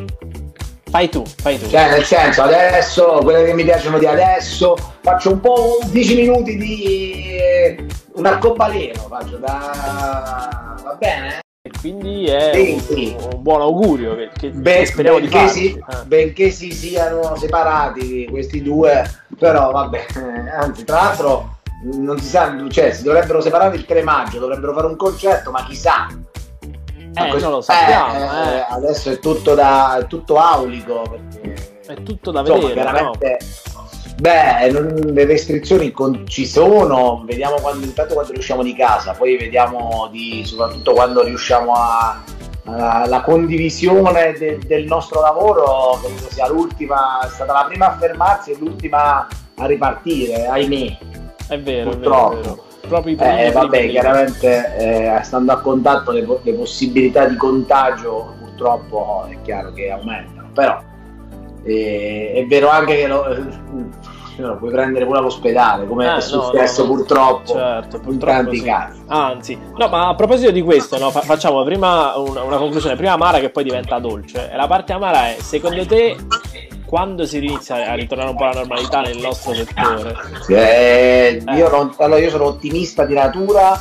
Fai 0.90 1.08
tu, 1.10 1.22
fai 1.42 1.58
tu. 1.58 1.68
Cioè, 1.68 1.90
nel 1.90 2.04
senso, 2.04 2.42
adesso, 2.42 3.20
quelle 3.22 3.44
che 3.44 3.52
mi 3.52 3.64
piacciono 3.64 3.98
di 3.98 4.06
adesso, 4.06 4.74
faccio 5.02 5.30
un 5.32 5.40
po' 5.40 5.78
10 5.86 6.14
minuti 6.16 6.56
di 6.56 7.36
eh, 7.36 7.86
un 8.14 8.24
arcobaleno, 8.26 9.06
faccio 9.08 9.36
da... 9.36 10.74
va 10.82 10.94
bene? 10.98 11.40
E 11.60 11.70
quindi 11.78 12.24
è 12.26 12.52
un, 12.56 13.16
un 13.32 13.42
buon 13.42 13.60
augurio 13.60 14.16
che, 14.16 14.30
che 14.38 14.48
Beh, 14.50 14.86
speriamo 14.86 15.18
di 15.18 15.26
benché, 15.26 15.46
farci. 15.46 15.60
si, 15.60 15.76
Eh. 15.76 16.04
benché 16.06 16.50
si 16.50 16.72
siano 16.72 17.36
separati 17.36 18.26
questi 18.30 18.62
due, 18.62 19.04
però 19.38 19.70
vabbè, 19.70 20.06
anzi, 20.58 20.84
tra 20.84 20.96
l'altro 20.96 21.58
non 21.92 22.18
si 22.18 22.28
sa, 22.28 22.56
cioè 22.70 22.92
si 22.92 23.02
dovrebbero 23.02 23.42
separare 23.42 23.76
il 23.76 23.84
3 23.84 24.02
maggio, 24.02 24.38
dovrebbero 24.38 24.72
fare 24.72 24.86
un 24.86 24.96
concerto, 24.96 25.50
ma 25.50 25.64
chissà. 25.64 26.06
Eh, 27.26 27.28
questo- 27.30 27.48
non 27.48 27.56
lo 27.58 27.62
sappiamo, 27.62 28.14
eh, 28.14 28.18
eh. 28.18 28.56
eh, 28.56 28.64
adesso 28.68 29.10
è 29.10 29.18
tutto 29.18 29.54
da 29.54 29.98
è 29.98 30.06
tutto 30.06 30.36
aulico 30.38 31.02
perché 31.02 31.54
È 31.86 32.02
tutto 32.02 32.30
da 32.30 32.40
insomma, 32.40 32.58
vedere, 32.60 32.74
no? 32.82 32.90
veramente 32.92 33.38
Beh, 34.20 34.70
non- 34.72 35.12
le 35.12 35.24
restrizioni 35.26 35.92
con- 35.92 36.26
ci 36.26 36.44
sono, 36.44 37.22
vediamo 37.24 37.54
quando, 37.60 37.84
intanto 37.86 38.14
quando 38.14 38.32
riusciamo 38.32 38.64
di 38.64 38.74
casa, 38.74 39.12
poi 39.12 39.36
vediamo 39.36 40.08
di, 40.10 40.42
soprattutto 40.44 40.92
quando 40.92 41.22
riusciamo 41.22 41.72
a, 41.74 42.20
a- 42.64 43.06
la 43.06 43.20
condivisione 43.20 44.32
de- 44.32 44.58
del 44.66 44.84
nostro 44.86 45.20
lavoro, 45.20 46.00
credo 46.02 46.28
sia 46.30 46.48
l'ultima, 46.48 47.20
è 47.24 47.28
stata 47.28 47.52
la 47.52 47.64
prima 47.68 47.92
a 47.92 47.96
fermarsi 47.96 48.50
e 48.50 48.56
l'ultima 48.58 49.24
a 49.54 49.66
ripartire, 49.66 50.46
ahimè. 50.48 50.98
È 51.46 51.58
vero, 51.60 51.60
è 51.60 51.60
vero, 51.60 51.90
Purtroppo. 51.90 52.32
è 52.32 52.40
vero. 52.40 52.66
Proprio 52.88 53.12
i 53.12 53.16
primi, 53.16 53.40
Eh, 53.42 53.52
vabbè, 53.52 53.68
primi. 53.78 53.90
chiaramente 53.92 54.76
eh, 54.78 55.20
stando 55.22 55.52
a 55.52 55.60
contatto 55.60 56.10
le, 56.10 56.26
le 56.42 56.52
possibilità 56.54 57.26
di 57.26 57.36
contagio 57.36 58.34
purtroppo 58.40 59.26
è 59.28 59.36
chiaro 59.42 59.72
che 59.72 59.90
aumentano, 59.90 60.48
però 60.52 60.80
eh, 61.64 62.32
è 62.34 62.46
vero 62.46 62.68
anche 62.70 62.96
che 62.96 63.06
lo, 63.06 63.26
eh, 63.26 63.42
lo 64.36 64.56
puoi 64.56 64.70
prendere 64.70 65.04
pure 65.04 65.18
all'ospedale, 65.18 65.86
come 65.86 66.06
Eh, 66.06 66.16
è 66.16 66.20
successo 66.20 66.82
no, 66.84 66.88
no. 66.88 66.94
purtroppo 66.96 67.52
Certo, 67.52 67.96
in 67.96 68.02
purtroppo 68.02 68.32
tanti 68.36 68.56
sì. 68.58 68.64
casi. 68.64 69.02
Anzi, 69.08 69.58
no, 69.76 69.88
ma 69.88 70.08
a 70.08 70.14
proposito 70.14 70.50
di 70.50 70.62
questo, 70.62 70.98
no, 70.98 71.10
fa- 71.10 71.20
facciamo 71.20 71.62
prima 71.64 72.16
una, 72.16 72.42
una 72.42 72.56
conclusione, 72.56 72.96
prima 72.96 73.12
amara 73.12 73.38
che 73.38 73.50
poi 73.50 73.64
diventa 73.64 73.98
dolce. 73.98 74.50
E 74.50 74.56
la 74.56 74.66
parte 74.66 74.92
amara 74.92 75.28
è, 75.28 75.36
secondo 75.40 75.84
te, 75.86 76.16
quando 76.88 77.26
si 77.26 77.36
inizia 77.36 77.90
a 77.90 77.94
ritornare 77.94 78.30
un 78.30 78.36
po' 78.36 78.44
alla 78.44 78.60
normalità 78.60 79.02
nel 79.02 79.18
nostro 79.18 79.52
settore? 79.52 80.16
Eh, 80.48 81.42
io, 81.54 81.68
non- 81.68 81.94
allora, 81.98 82.18
io 82.18 82.30
sono 82.30 82.46
ottimista 82.46 83.04
di 83.04 83.12
natura, 83.12 83.80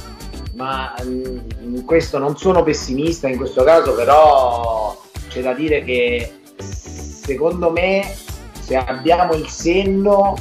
ma 0.56 0.94
mm, 1.02 1.38
in 1.62 1.86
questo 1.86 2.18
non 2.18 2.36
sono 2.38 2.64
pessimista 2.64 3.30
in 3.30 3.38
questo 3.38 3.64
caso, 3.64 3.94
però 3.94 5.00
c'è 5.30 5.42
da 5.42 5.54
dire 5.54 5.84
che 5.84 6.34
secondo 6.58 7.72
me 7.72 8.14
se 8.60 8.76
abbiamo 8.76 9.34
il 9.36 9.48
senno, 9.48 10.36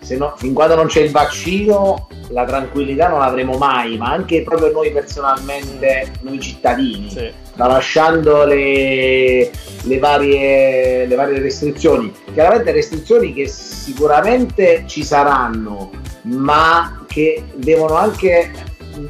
se 0.00 0.16
no- 0.16 0.34
fin 0.36 0.54
quando 0.54 0.76
non 0.76 0.86
c'è 0.86 1.00
il 1.00 1.10
vaccino, 1.10 2.06
la 2.28 2.44
tranquillità 2.44 3.08
non 3.08 3.20
l'avremo 3.20 3.56
mai, 3.56 3.96
ma 3.96 4.10
anche 4.10 4.42
proprio 4.42 4.70
noi 4.72 4.90
personalmente, 4.90 6.12
noi 6.20 6.40
cittadini 6.40 7.08
Sì. 7.10 7.30
tralasciando 7.54 8.44
le, 8.44 9.50
le 9.82 9.98
varie, 9.98 11.06
le 11.06 11.14
varie 11.14 11.38
restrizioni. 11.38 12.12
Chiaramente 12.32 12.72
restrizioni 12.72 13.32
che 13.32 13.46
sicuramente 13.46 14.84
ci 14.86 15.04
saranno, 15.04 15.90
ma 16.22 17.04
che 17.06 17.44
devono 17.54 17.94
anche 17.94 18.50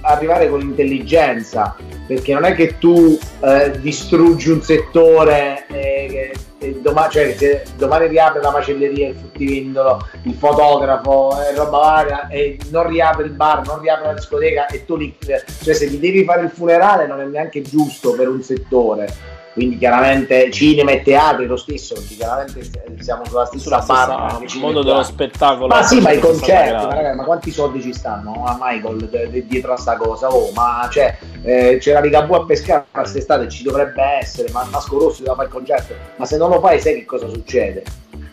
arrivare 0.02 0.48
con 0.48 0.60
intelligenza, 0.60 1.76
perché 2.06 2.32
non 2.32 2.44
è 2.44 2.54
che 2.54 2.78
tu 2.78 3.18
eh, 3.40 3.78
distruggi 3.80 4.50
un 4.50 4.62
settore 4.62 5.66
e, 5.68 6.06
che- 6.08 6.32
e 6.58 6.80
domani, 6.80 7.12
cioè, 7.12 7.34
se 7.36 7.64
domani 7.76 8.08
riapre 8.08 8.40
la 8.40 8.50
macelleria, 8.50 9.08
il 9.08 9.14
fruttivendolo, 9.14 10.08
il 10.22 10.34
fotografo 10.34 11.36
e 11.42 11.54
roba 11.54 11.78
varia 11.78 12.28
e 12.28 12.58
non 12.70 12.88
riapre 12.88 13.24
il 13.24 13.30
bar, 13.30 13.66
non 13.66 13.80
riapre 13.80 14.06
la 14.06 14.14
discoteca 14.14 14.66
e 14.66 14.84
tu 14.86 14.96
li, 14.96 15.14
cioè 15.20 15.74
se 15.74 15.86
gli 15.88 15.98
devi 15.98 16.24
fare 16.24 16.42
il 16.42 16.50
funerale 16.50 17.06
non 17.06 17.20
è 17.20 17.24
neanche 17.24 17.60
giusto 17.62 18.12
per 18.14 18.28
un 18.28 18.42
settore. 18.42 19.34
Quindi 19.56 19.78
chiaramente 19.78 20.50
cinema 20.50 20.90
e 20.90 21.00
teatri 21.00 21.46
lo 21.46 21.56
stesso, 21.56 21.94
perché 21.94 22.16
chiaramente 22.16 22.60
siamo 22.98 23.24
sulla 23.24 23.46
stessa 23.46 23.80
barca. 23.86 24.36
anche 24.36 24.54
il 24.54 24.60
mondo 24.60 24.82
dello 24.82 25.02
spettacolo. 25.02 25.68
Ma 25.68 25.82
sì, 25.82 25.98
ma 25.98 26.10
i 26.10 26.18
concerti, 26.18 26.84
ma, 26.84 26.94
ragazzi, 26.94 27.16
ma 27.16 27.24
quanti 27.24 27.50
soldi 27.50 27.80
ci 27.80 27.94
stanno 27.94 28.44
a 28.44 28.58
Michael 28.60 29.08
de- 29.08 29.30
de- 29.30 29.46
dietro 29.46 29.72
a 29.72 29.78
sta 29.78 29.96
cosa? 29.96 30.28
Oh, 30.28 30.50
ma 30.52 30.86
cioè, 30.92 31.16
eh, 31.42 31.78
c'era 31.80 32.00
Ligabue 32.00 32.36
a 32.36 32.44
pescare 32.44 32.84
quest'estate, 32.90 33.48
ci 33.48 33.62
dovrebbe 33.62 34.02
essere, 34.20 34.50
ma 34.52 34.62
Masco 34.70 34.98
Rossi 34.98 35.22
doveva 35.22 35.36
fare 35.36 35.46
il 35.48 35.54
concerto, 35.54 35.94
ma 36.16 36.26
se 36.26 36.36
non 36.36 36.50
lo 36.50 36.60
fai 36.60 36.78
sai 36.78 36.96
che 36.96 37.06
cosa 37.06 37.26
succede? 37.26 37.82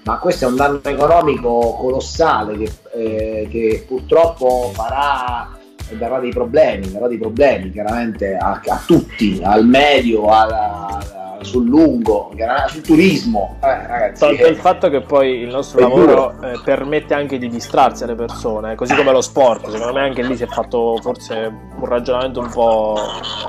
Ma 0.03 0.17
questo 0.17 0.43
è 0.43 0.47
un 0.49 0.57
danno 0.57 0.81
economico 0.83 1.77
colossale 1.79 2.57
che, 2.57 2.71
eh, 2.95 3.47
che 3.49 3.85
purtroppo 3.87 4.71
farà 4.73 5.57
darà 5.97 6.19
dei 6.19 6.31
problemi, 6.31 6.91
darà 6.91 7.07
dei 7.07 7.17
problemi 7.17 7.71
chiaramente 7.71 8.35
a, 8.35 8.61
a 8.65 8.83
tutti, 8.85 9.39
al 9.43 9.65
medio, 9.65 10.27
alla, 10.27 11.23
sul 11.43 11.65
lungo, 11.67 12.31
sul 12.67 12.81
turismo. 12.81 13.57
Eh, 13.61 13.87
ragazzi, 13.87 14.25
eh. 14.25 14.47
il 14.47 14.55
fatto 14.55 14.89
che 14.89 15.01
poi 15.01 15.39
il 15.39 15.49
nostro 15.49 15.81
lavoro 15.81 16.35
eh, 16.41 16.59
permette 16.63 17.13
anche 17.13 17.37
di 17.37 17.49
distrarsi 17.49 18.03
alle 18.03 18.15
persone, 18.15 18.75
così 18.75 18.95
come 18.95 19.11
lo 19.11 19.21
sport, 19.21 19.69
secondo 19.69 19.93
me 19.93 20.01
anche 20.01 20.23
lì 20.23 20.35
si 20.35 20.43
è 20.43 20.47
fatto 20.47 20.97
forse 21.01 21.51
un 21.75 21.85
ragionamento 21.85 22.39
un 22.39 22.49
po', 22.49 22.95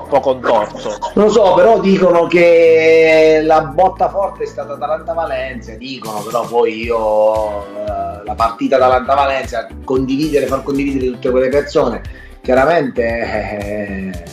un 0.02 0.08
po 0.08 0.20
contorto. 0.20 0.98
Non 1.14 1.26
lo 1.26 1.30
so, 1.30 1.54
però 1.54 1.80
dicono 1.80 2.26
che 2.26 3.40
la 3.44 3.62
botta 3.62 4.08
forte 4.08 4.44
è 4.44 4.46
stata 4.46 4.74
Atalanta-Valencia, 4.74 5.74
dicono, 5.74 6.20
però 6.20 6.46
poi 6.46 6.84
io 6.84 7.64
eh, 7.64 8.24
la 8.24 8.34
partita 8.34 8.76
Atalanta-Valencia, 8.76 9.68
condividere, 9.84 10.46
far 10.46 10.62
condividere 10.62 11.12
tutte 11.12 11.30
quelle 11.30 11.48
persone, 11.48 12.02
chiaramente 12.44 13.02
eh, 13.02 14.24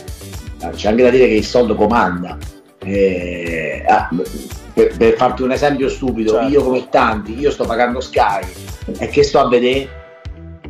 c'è 0.74 0.88
anche 0.88 1.02
da 1.02 1.08
dire 1.08 1.26
che 1.26 1.34
il 1.34 1.44
soldo 1.44 1.74
comanda 1.74 2.36
eh, 2.84 3.82
ah, 3.88 4.10
per, 4.74 4.94
per, 4.96 5.14
farti 5.14 5.42
un 5.42 5.52
esempio 5.52 5.88
stupido, 5.88 6.32
certo. 6.32 6.48
io 6.48 6.62
come 6.62 6.88
tanti, 6.90 7.38
io 7.38 7.50
sto 7.50 7.64
pagando 7.64 8.00
Sky 8.00 8.44
e 8.98 9.08
che 9.08 9.22
sto 9.22 9.40
a 9.40 9.48
vedere? 9.48 10.00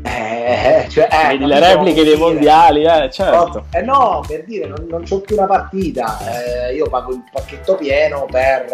Eh, 0.03 0.87
cioè, 0.89 1.09
eh, 1.11 1.39
le 1.39 1.59
repliche 1.59 2.05
dei 2.05 2.17
mondiali, 2.17 2.85
eh, 2.85 3.11
certo. 3.11 3.67
Eh 3.73 3.83
no, 3.83 4.23
per 4.27 4.45
dire, 4.45 4.67
non, 4.67 4.87
non 4.89 5.03
c'ho 5.03 5.21
più 5.21 5.37
una 5.37 5.47
partita, 5.47 6.69
eh, 6.69 6.75
io 6.75 6.89
pago 6.89 7.13
il 7.13 7.25
pacchetto 7.31 7.77
pieno 7.77 8.27
per, 8.31 8.67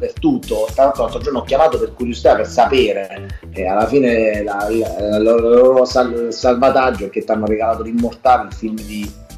eh, 0.00 0.06
per 0.06 0.12
tutto. 0.14 0.66
Tra 0.74 0.84
l'altro 0.84 1.18
giorno 1.20 1.40
ho 1.40 1.44
chiamato 1.44 1.78
per 1.78 1.92
curiosità, 1.94 2.34
per 2.34 2.46
sapere, 2.46 3.38
e 3.52 3.66
alla 3.66 3.86
fine 3.86 4.44
il 4.70 5.22
loro 5.22 5.84
sal, 5.84 6.28
salvataggio 6.30 7.06
è 7.06 7.10
che 7.10 7.24
ti 7.24 7.30
hanno 7.30 7.46
regalato 7.46 7.82
l'immortale, 7.82 8.48
il 8.48 8.54
film 8.54 8.74
di 8.76 9.28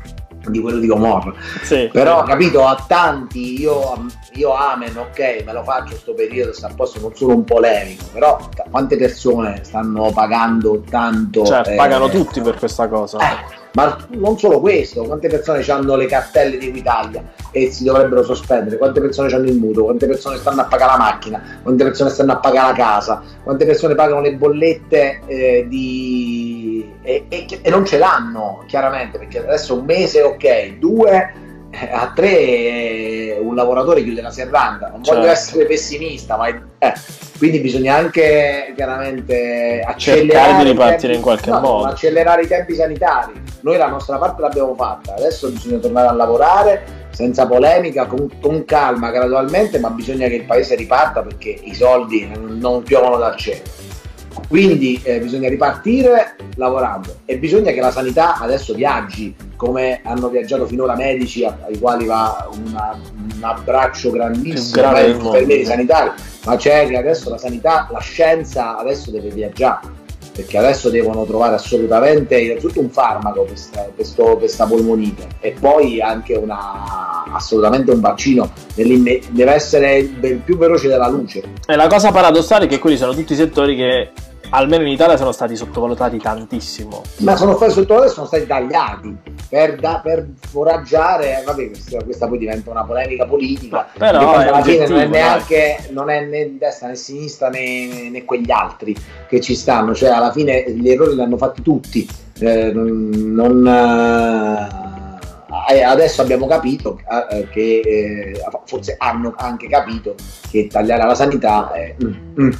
di 0.50 0.60
quello 0.60 0.78
di 0.78 0.86
Gomorra. 0.86 1.32
Sì, 1.62 1.88
Però, 1.92 2.24
sì. 2.24 2.30
capito, 2.30 2.66
a 2.66 2.84
tanti 2.86 3.60
io, 3.60 4.06
io 4.34 4.52
amen, 4.52 4.96
ok, 4.96 5.44
me 5.44 5.52
lo 5.52 5.62
faccio 5.62 5.96
sto 5.96 6.14
periodo, 6.14 6.52
sta 6.52 6.68
a 6.68 6.74
posto, 6.74 7.00
non 7.00 7.14
sono 7.14 7.34
un 7.34 7.44
polemico, 7.44 8.04
però 8.12 8.38
quante 8.70 8.96
persone 8.96 9.60
stanno 9.62 10.10
pagando 10.10 10.82
tanto? 10.88 11.44
Cioè, 11.44 11.62
eh, 11.72 11.74
pagano 11.76 12.08
tutti 12.08 12.40
per 12.40 12.56
questa 12.56 12.88
cosa. 12.88 13.18
Eh, 13.18 13.60
ma 13.74 13.96
non 14.10 14.38
solo 14.38 14.60
questo, 14.60 15.04
quante 15.04 15.28
persone 15.28 15.64
hanno 15.64 15.96
le 15.96 16.06
cartelle 16.06 16.58
di 16.58 16.68
Equitalia 16.68 17.24
e 17.50 17.70
si 17.70 17.84
dovrebbero 17.84 18.22
sospendere, 18.22 18.76
quante 18.76 19.00
persone 19.00 19.32
hanno 19.32 19.46
il 19.46 19.56
mutuo, 19.56 19.84
quante 19.84 20.06
persone 20.06 20.36
stanno 20.36 20.62
a 20.62 20.64
pagare 20.64 20.92
la 20.92 20.98
macchina, 20.98 21.60
quante 21.62 21.84
persone 21.84 22.10
stanno 22.10 22.32
a 22.32 22.36
pagare 22.36 22.68
la 22.68 22.76
casa, 22.76 23.22
quante 23.42 23.64
persone 23.64 23.94
pagano 23.94 24.20
le 24.20 24.34
bollette 24.34 25.20
eh, 25.26 25.66
di... 25.68 26.90
e, 27.02 27.24
e, 27.28 27.46
e, 27.62 27.70
non 27.70 27.84
ce 27.84 27.98
l'hanno 27.98 28.64
chiaramente, 28.66 29.18
perché 29.18 29.38
adesso 29.38 29.78
un 29.78 29.84
mese 29.84 30.22
ok, 30.22 30.78
due 30.78 31.41
a 31.90 32.12
tre 32.14 32.30
eh, 32.30 33.38
un 33.40 33.54
lavoratore 33.54 34.02
chiude 34.02 34.20
la 34.20 34.30
serranda, 34.30 34.88
non 34.88 35.02
certo. 35.02 35.20
voglio 35.20 35.32
essere 35.32 35.64
pessimista, 35.64 36.36
ma 36.36 36.48
eh, 36.48 36.92
quindi 37.38 37.60
bisogna 37.60 37.96
anche 37.96 38.72
chiaramente 38.76 39.82
accelerare 39.84 40.62
di 40.62 40.70
ripartire 40.70 41.14
in 41.14 41.22
qualche 41.22 41.50
no, 41.50 41.60
modo. 41.60 41.86
accelerare 41.86 42.42
i 42.42 42.46
tempi 42.46 42.74
sanitari. 42.74 43.32
Noi 43.60 43.76
la 43.76 43.88
nostra 43.88 44.18
parte 44.18 44.42
l'abbiamo 44.42 44.74
fatta, 44.74 45.14
adesso 45.14 45.48
bisogna 45.50 45.78
tornare 45.78 46.08
a 46.08 46.12
lavorare 46.12 47.00
senza 47.10 47.46
polemica, 47.46 48.06
con, 48.06 48.28
con 48.40 48.64
calma, 48.64 49.10
gradualmente, 49.10 49.78
ma 49.78 49.90
bisogna 49.90 50.28
che 50.28 50.36
il 50.36 50.44
paese 50.44 50.74
riparta 50.74 51.22
perché 51.22 51.50
i 51.50 51.74
soldi 51.74 52.30
non 52.38 52.82
piovono 52.82 53.18
dal 53.18 53.36
cielo. 53.36 53.60
Quindi 54.48 55.00
eh, 55.02 55.20
bisogna 55.20 55.48
ripartire 55.48 56.36
lavorando 56.56 57.20
e 57.24 57.38
bisogna 57.38 57.72
che 57.72 57.80
la 57.80 57.90
sanità 57.90 58.38
adesso 58.38 58.74
viaggi 58.74 59.34
come 59.56 60.00
hanno 60.04 60.28
viaggiato 60.28 60.66
finora 60.66 60.94
medici 60.96 61.44
ai 61.44 61.78
quali 61.78 62.06
va 62.06 62.48
una, 62.66 62.98
un 63.14 63.42
abbraccio 63.42 64.10
grandissimo 64.10 64.90
per 64.92 65.10
gli 65.10 65.24
infermieri 65.24 65.64
sanitari, 65.64 66.10
ma 66.44 66.56
c'è 66.56 66.86
che 66.88 66.96
adesso 66.96 67.30
la 67.30 67.38
sanità, 67.38 67.88
la 67.90 68.00
scienza 68.00 68.76
adesso 68.76 69.10
deve 69.10 69.30
viaggiare 69.30 70.00
perché 70.34 70.58
adesso 70.58 70.88
devono 70.88 71.24
trovare 71.24 71.54
assolutamente 71.54 72.38
innanzitutto 72.38 72.80
un 72.80 72.90
farmaco 72.90 73.44
questa, 73.44 73.88
questa 73.94 74.66
polmonite 74.66 75.28
e 75.40 75.54
poi 75.58 76.00
anche 76.00 76.34
una, 76.34 77.24
assolutamente 77.32 77.90
un 77.90 78.00
vaccino 78.00 78.50
deve 78.74 79.52
essere 79.52 79.98
il 79.98 80.40
più 80.44 80.56
veloce 80.56 80.88
della 80.88 81.08
luce. 81.08 81.42
E 81.66 81.76
la 81.76 81.86
cosa 81.86 82.10
paradossale 82.10 82.64
è 82.64 82.68
che 82.68 82.78
quelli 82.78 82.96
sono 82.96 83.12
tutti 83.14 83.34
settori 83.34 83.76
che 83.76 84.10
almeno 84.52 84.82
in 84.84 84.90
Italia 84.92 85.16
sono 85.16 85.32
stati 85.32 85.56
sottovalutati 85.56 86.18
tantissimo. 86.18 87.02
Ma 87.18 87.36
sono 87.36 87.56
stati 87.56 87.72
sottovalutati, 87.72 88.14
sono 88.14 88.26
stati 88.26 88.46
tagliati 88.46 89.16
per, 89.48 89.76
da, 89.76 90.00
per 90.02 90.28
foraggiare, 90.48 91.42
vabbè, 91.44 91.68
questa, 91.68 92.02
questa, 92.02 92.28
poi 92.28 92.38
diventa 92.38 92.70
una 92.70 92.84
polemica 92.84 93.26
politica, 93.26 93.76
Ma 93.76 93.86
però 94.10 94.32
alla 94.34 94.62
fine 94.62 94.86
non 94.86 94.98
è 94.98 95.06
neanche, 95.06 95.88
non 95.90 96.10
è 96.10 96.24
né 96.24 96.56
destra 96.58 96.88
né 96.88 96.94
sinistra 96.94 97.48
né, 97.48 98.10
né, 98.10 98.24
quegli 98.24 98.50
altri 98.50 98.96
che 99.28 99.40
ci 99.40 99.54
stanno, 99.54 99.94
cioè 99.94 100.10
alla 100.10 100.32
fine 100.32 100.64
gli 100.70 100.88
errori 100.88 101.14
li 101.14 101.22
hanno 101.22 101.36
fatti 101.36 101.62
tutti. 101.62 102.08
Eh, 102.38 102.72
non, 102.72 103.66
eh, 105.70 105.82
adesso 105.82 106.22
abbiamo 106.22 106.46
capito 106.46 106.98
eh, 107.30 107.46
che 107.50 107.80
eh, 107.80 108.40
forse 108.64 108.96
hanno 108.98 109.34
anche 109.36 109.68
capito 109.68 110.14
che 110.50 110.66
tagliare 110.66 111.04
la 111.04 111.14
sanità 111.14 111.70
è 111.72 111.94
mm, 112.02 112.14
mm, 112.40 112.50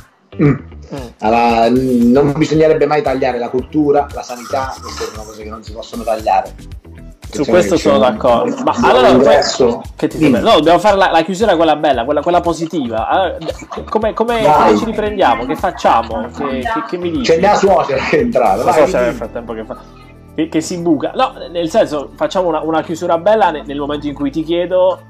mm, 0.41 0.55
Mm. 0.93 1.07
Allora, 1.21 1.71
non 1.71 2.35
bisognerebbe 2.37 2.85
mai 2.85 3.01
tagliare 3.01 3.39
la 3.39 3.49
cultura, 3.49 4.07
la 4.13 4.23
sanità, 4.23 4.75
queste 4.79 5.05
sono 5.05 5.25
cose 5.25 5.43
che 5.43 5.49
non 5.49 5.63
si 5.63 5.73
possono 5.73 6.03
tagliare. 6.03 6.55
Su 7.31 7.47
questo 7.47 7.79
sono 7.79 7.97
d'accordo. 7.97 8.63
Ma 8.63 8.75
allora 8.83 9.09
ingresso, 9.09 9.81
che 9.97 10.07
ti 10.07 10.29
no, 10.29 10.39
dobbiamo 10.41 10.79
fare 10.79 10.99
la, 10.99 11.11
la, 11.11 11.23
chiusura 11.23 11.57
quella 11.57 11.77
bella, 11.77 12.05
quella, 12.05 12.21
quella 12.21 12.43
positiva. 12.43 13.09
Allora, 13.09 13.39
come, 13.89 14.13
come, 14.13 14.43
come, 14.43 14.77
ci 14.77 14.85
riprendiamo? 14.85 15.47
Che 15.47 15.57
facciamo? 15.57 16.29
Che, 16.37 16.45
che, 16.59 16.85
che 16.91 16.99
mi 16.99 17.11
dici? 17.11 17.33
C'è 17.33 17.39
mia 17.39 17.55
suocera 17.55 18.03
che 18.03 18.19
è 18.19 18.21
entrata. 18.21 18.63
Non 18.63 18.73
so 18.75 18.87
se 18.87 19.01
nel 19.01 19.15
frattempo 19.15 19.55
che 19.55 19.65
fa. 19.65 19.79
Che, 20.35 20.49
che, 20.49 20.61
si 20.61 20.77
buca. 20.77 21.13
No, 21.15 21.33
nel 21.51 21.71
senso, 21.71 22.11
facciamo 22.17 22.49
una, 22.49 22.61
una 22.61 22.83
chiusura 22.83 23.17
bella 23.17 23.51
nel, 23.51 23.63
nel, 23.65 23.79
momento 23.79 24.07
in 24.07 24.15
cui 24.15 24.31
ti 24.31 24.43
chiedo 24.45 25.01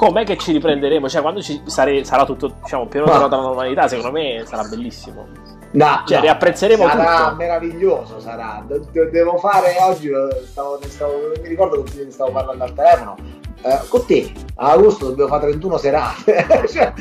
com'è 0.00 0.24
che 0.24 0.38
ci 0.38 0.52
riprenderemo? 0.52 1.10
Cioè, 1.10 1.20
quando 1.20 1.42
ci 1.42 1.60
sare, 1.66 2.04
sarà 2.04 2.24
tutto, 2.24 2.54
diciamo, 2.62 2.86
pieno 2.86 3.04
di 3.04 3.12
alla 3.12 3.26
normalità, 3.28 3.86
secondo 3.86 4.12
me 4.12 4.42
sarà 4.46 4.62
bellissimo. 4.62 5.26
No, 5.72 6.02
cioè, 6.06 6.16
no, 6.16 6.22
riapprezzeremo 6.22 6.88
sarà 6.88 7.24
tutto. 7.24 7.36
meraviglioso. 7.36 8.18
Sarà. 8.18 8.64
Devo 8.66 9.36
fare 9.36 9.76
oggi. 9.78 10.10
Stavo, 10.46 10.78
stavo, 10.86 11.12
non 11.12 11.42
mi 11.42 11.48
ricordo 11.48 11.76
con 11.76 11.84
chi 11.84 12.10
stavo 12.10 12.32
parlando 12.32 12.64
al 12.64 12.72
telefono. 12.72 13.16
Eh, 13.62 13.78
con 13.88 14.06
te 14.06 14.32
a 14.54 14.70
agosto 14.70 15.08
dobbiamo 15.08 15.28
fare 15.28 15.50
31 15.50 15.76
serate. 15.76 16.46
cioè, 16.72 16.92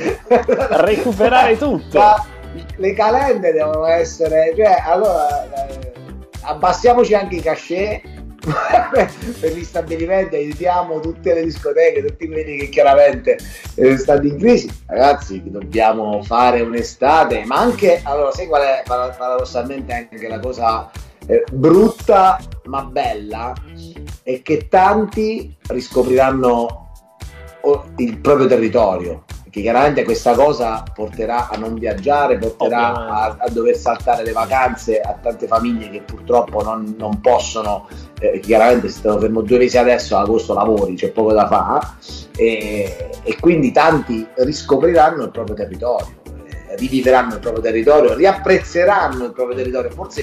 recuperare 0.71 1.55
tutto. 1.57 1.97
Ma 1.97 2.25
le 2.75 2.93
calende 2.93 3.53
devono 3.53 3.85
essere. 3.85 4.53
Cioè, 4.57 4.83
allora, 4.85 5.67
eh, 5.69 5.93
abbassiamoci 6.41 7.13
anche 7.13 7.37
i 7.37 7.41
cachet 7.41 8.18
per 8.39 9.53
gli 9.53 9.63
stabilimenti 9.63 10.35
aiutiamo 10.35 10.99
tutte 10.99 11.33
le 11.33 11.43
discoteche, 11.43 12.05
tutti 12.05 12.27
quelli 12.27 12.57
che 12.57 12.69
chiaramente 12.69 13.37
eh, 13.75 13.97
stanno 13.97 14.27
in 14.27 14.37
crisi. 14.37 14.69
Ragazzi, 14.87 15.41
dobbiamo 15.45 16.23
fare 16.23 16.61
un'estate, 16.61 17.45
ma 17.45 17.57
anche, 17.57 18.01
allora, 18.03 18.31
sai 18.31 18.47
qual 18.47 18.61
è 18.61 18.83
paradossalmente 18.85 19.93
anche 19.93 20.27
la 20.27 20.39
cosa 20.39 20.89
eh, 21.27 21.43
brutta 21.51 22.39
ma 22.65 22.83
bella? 22.83 23.53
È 24.23 24.41
che 24.41 24.67
tanti 24.67 25.55
riscopriranno 25.67 26.87
il 27.97 28.17
proprio 28.19 28.47
territorio 28.47 29.25
che 29.49 29.61
chiaramente 29.61 30.03
questa 30.03 30.33
cosa 30.33 30.83
porterà 30.93 31.49
a 31.49 31.57
non 31.57 31.75
viaggiare, 31.75 32.37
porterà 32.37 32.93
a, 32.93 33.35
a, 33.39 33.49
dover 33.49 33.75
saltare 33.75 34.23
le 34.23 34.31
vacanze 34.31 34.99
a 34.99 35.17
tante 35.21 35.47
famiglie 35.47 35.89
che 35.89 36.01
purtroppo 36.01 36.61
non, 36.61 36.95
non 36.97 37.19
possono, 37.21 37.87
eh, 38.19 38.39
chiaramente 38.39 38.89
se 38.89 39.01
lo 39.07 39.19
fermo 39.19 39.41
due 39.41 39.57
mesi 39.57 39.77
adesso, 39.77 40.15
ad 40.15 40.23
agosto 40.23 40.53
lavori, 40.53 40.95
c'è 40.95 41.09
poco 41.11 41.33
da 41.33 41.47
fare, 41.47 41.87
e, 42.35 43.09
e 43.23 43.39
quindi 43.39 43.71
tanti 43.71 44.27
riscopriranno 44.35 45.23
il 45.23 45.31
proprio 45.31 45.55
territorio 45.55 46.17
eh, 46.69 46.75
riviveranno 46.75 47.33
il 47.33 47.39
proprio 47.39 47.63
territorio, 47.63 48.13
riapprezzeranno 48.13 49.25
il 49.25 49.33
proprio 49.33 49.55
territorio, 49.55 49.89
forse 49.89 50.21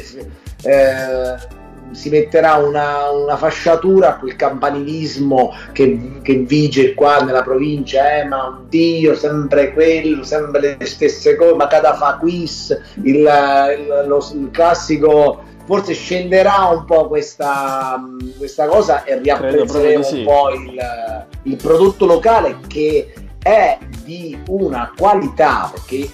eh, 0.62 1.64
si 1.92 2.08
metterà 2.10 2.56
una, 2.56 3.10
una, 3.10 3.36
fasciatura 3.36 4.08
a 4.08 4.16
quel 4.18 4.36
campanilismo 4.36 5.52
che, 5.72 6.20
che, 6.22 6.34
vige 6.38 6.94
qua 6.94 7.18
nella 7.18 7.42
provincia, 7.42 8.18
eh, 8.18 8.24
ma 8.24 8.46
oddio, 8.46 9.14
sempre 9.14 9.72
quello, 9.72 10.22
sempre 10.24 10.76
le 10.78 10.86
stesse 10.86 11.36
cose, 11.36 11.54
ma 11.54 11.66
cada 11.66 11.94
fa 11.94 12.16
quiz, 12.18 12.78
il, 13.02 13.16
il, 13.16 14.04
lo, 14.06 14.26
il 14.34 14.50
classico 14.50 15.42
forse 15.66 15.94
scenderà 15.94 16.68
un 16.72 16.84
po' 16.84 17.08
questa, 17.08 18.00
questa 18.38 18.66
cosa 18.66 19.02
e 19.04 19.18
riapprezzeremo 19.18 20.02
sì. 20.02 20.18
un 20.18 20.24
po' 20.24 20.50
il, 20.50 21.26
il, 21.42 21.56
prodotto 21.56 22.06
locale 22.06 22.58
che 22.68 23.12
è 23.42 23.78
di 24.04 24.38
una 24.48 24.92
qualità, 24.96 25.70
perché 25.72 26.08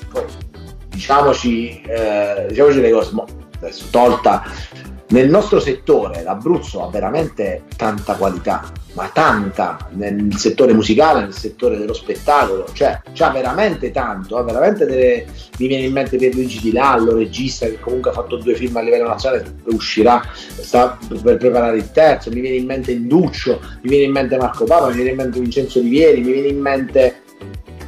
diciamoci, 0.89 1.83
eh, 1.83 2.47
diciamoci 2.49 2.81
le 2.81 2.91
cose, 2.91 3.11
adesso 3.59 3.87
tolta 3.91 4.43
nel 5.13 5.29
nostro 5.29 5.61
settore 5.61 6.23
l'Abruzzo 6.23 6.83
ha 6.83 6.89
veramente 6.89 7.65
tanta 7.77 8.15
qualità, 8.15 8.73
ma 8.95 9.11
tanta 9.13 9.89
nel 9.91 10.35
settore 10.37 10.73
musicale, 10.73 11.21
nel 11.21 11.35
settore 11.35 11.77
dello 11.77 11.93
spettacolo, 11.93 12.67
cioè 12.73 12.99
c'ha 13.13 13.31
veramente 13.31 13.91
tanto, 13.91 14.39
ha 14.39 14.43
veramente 14.43 14.87
delle... 14.87 15.27
mi 15.59 15.67
viene 15.67 15.85
in 15.85 15.93
mente 15.93 16.17
Pierluigi 16.17 16.61
Di 16.61 16.73
Lallo, 16.73 17.15
regista 17.15 17.67
che 17.67 17.79
comunque 17.79 18.11
ha 18.11 18.15
fatto 18.15 18.37
due 18.37 18.55
film 18.55 18.75
a 18.77 18.81
livello 18.81 19.07
nazionale, 19.07 19.59
uscirà, 19.65 20.23
sta 20.33 20.99
per 21.23 21.37
preparare 21.37 21.77
il 21.77 21.91
terzo, 21.91 22.31
mi 22.31 22.41
viene 22.41 22.57
in 22.57 22.65
mente 22.65 22.93
Induccio, 22.93 23.61
mi 23.83 23.91
viene 23.91 24.05
in 24.05 24.13
mente 24.13 24.39
Marco 24.39 24.65
Papa, 24.65 24.89
mi 24.89 24.95
viene 24.95 25.11
in 25.11 25.17
mente 25.17 25.41
Vincenzo 25.41 25.79
Rivieri, 25.81 26.23
mi 26.23 26.33
viene 26.33 26.49
in 26.49 26.59
mente 26.59 27.23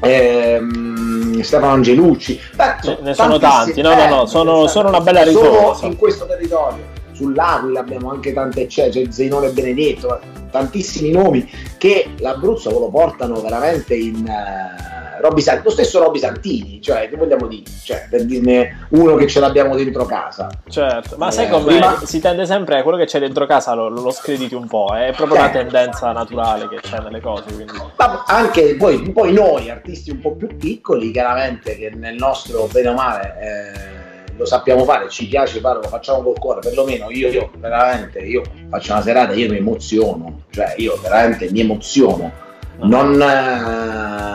ehm, 0.00 1.40
Stefano 1.40 1.72
Angelucci, 1.72 2.38
Beh, 2.54 3.00
ne 3.00 3.14
sono 3.14 3.38
tanti, 3.38 3.80
no, 3.80 3.94
no, 3.94 4.08
no, 4.08 4.26
sono, 4.26 4.66
sono 4.66 4.88
una 4.88 5.00
bella 5.00 5.22
risorsa. 5.22 5.74
Solo 5.74 5.90
in 5.90 5.96
questo 5.96 6.26
territorio 6.26 6.93
sull'Aquila 7.14 7.81
abbiamo 7.81 8.11
anche 8.11 8.33
tante 8.33 8.66
c'è, 8.66 8.90
c'è 8.90 9.11
Zenone 9.11 9.50
Benedetto, 9.50 10.20
tantissimi 10.50 11.11
nomi 11.11 11.48
che 11.79 12.11
l'Abruzzo 12.18 12.70
lo 12.70 12.88
portano 12.88 13.40
veramente 13.40 13.94
in 13.94 14.16
uh, 14.16 15.20
Robby 15.20 15.40
Santini, 15.40 15.64
lo 15.64 15.70
stesso 15.70 15.98
Robby 16.00 16.18
Santini, 16.18 16.83
cioè 16.83 17.09
che 17.09 17.16
vogliamo 17.16 17.46
dire, 17.46 17.62
cioè, 17.83 18.07
per 18.11 18.24
dirne 18.24 18.87
uno 18.90 19.14
che 19.14 19.27
ce 19.27 19.40
l'abbiamo 19.40 19.74
dentro 19.74 20.05
casa. 20.05 20.50
Certo, 20.68 21.16
ma 21.16 21.29
eh, 21.29 21.33
sai 21.33 21.48
come 21.48 21.64
prima... 21.64 22.00
si 22.05 22.20
tende 22.20 22.46
sempre 22.46 22.79
a 22.79 22.83
quello 22.83 22.98
che 22.98 23.07
c'è 23.07 23.18
dentro 23.18 23.46
casa 23.46 23.74
lo, 23.74 23.88
lo 23.88 24.11
screditi 24.11 24.55
un 24.55 24.66
po', 24.66 24.94
è 24.94 25.12
proprio 25.16 25.38
una 25.38 25.50
certo. 25.50 25.70
tendenza 25.70 26.12
naturale 26.12 26.68
che 26.68 26.77
c'è 26.81 27.00
nelle 27.00 27.20
cose. 27.20 27.44
Quindi... 27.55 27.72
Ma 27.96 28.24
anche 28.27 28.77
poi, 28.77 29.11
poi, 29.12 29.33
noi, 29.33 29.70
artisti 29.70 30.11
un 30.11 30.20
po' 30.20 30.33
più 30.33 30.57
piccoli, 30.57 31.11
chiaramente 31.11 31.77
che 31.77 31.90
nel 31.94 32.16
nostro 32.16 32.68
bene 32.70 32.88
o 32.88 32.94
male... 32.94 33.35
Eh, 33.40 34.03
lo 34.36 34.44
sappiamo 34.44 34.84
fare, 34.84 35.08
ci 35.08 35.26
piace 35.28 35.60
fare, 35.60 35.80
lo 35.80 35.88
facciamo 35.88 36.22
col 36.22 36.38
cuore, 36.38 36.60
perlomeno 36.60 37.10
io, 37.10 37.28
io 37.28 37.50
veramente 37.58 38.18
io 38.20 38.42
faccio 38.68 38.92
una 38.92 39.02
serata, 39.02 39.34
io 39.34 39.50
mi 39.50 39.58
emoziono, 39.58 40.42
cioè 40.50 40.74
io 40.76 40.98
veramente 41.02 41.50
mi 41.50 41.60
emoziono. 41.60 42.42
Non, 42.76 43.12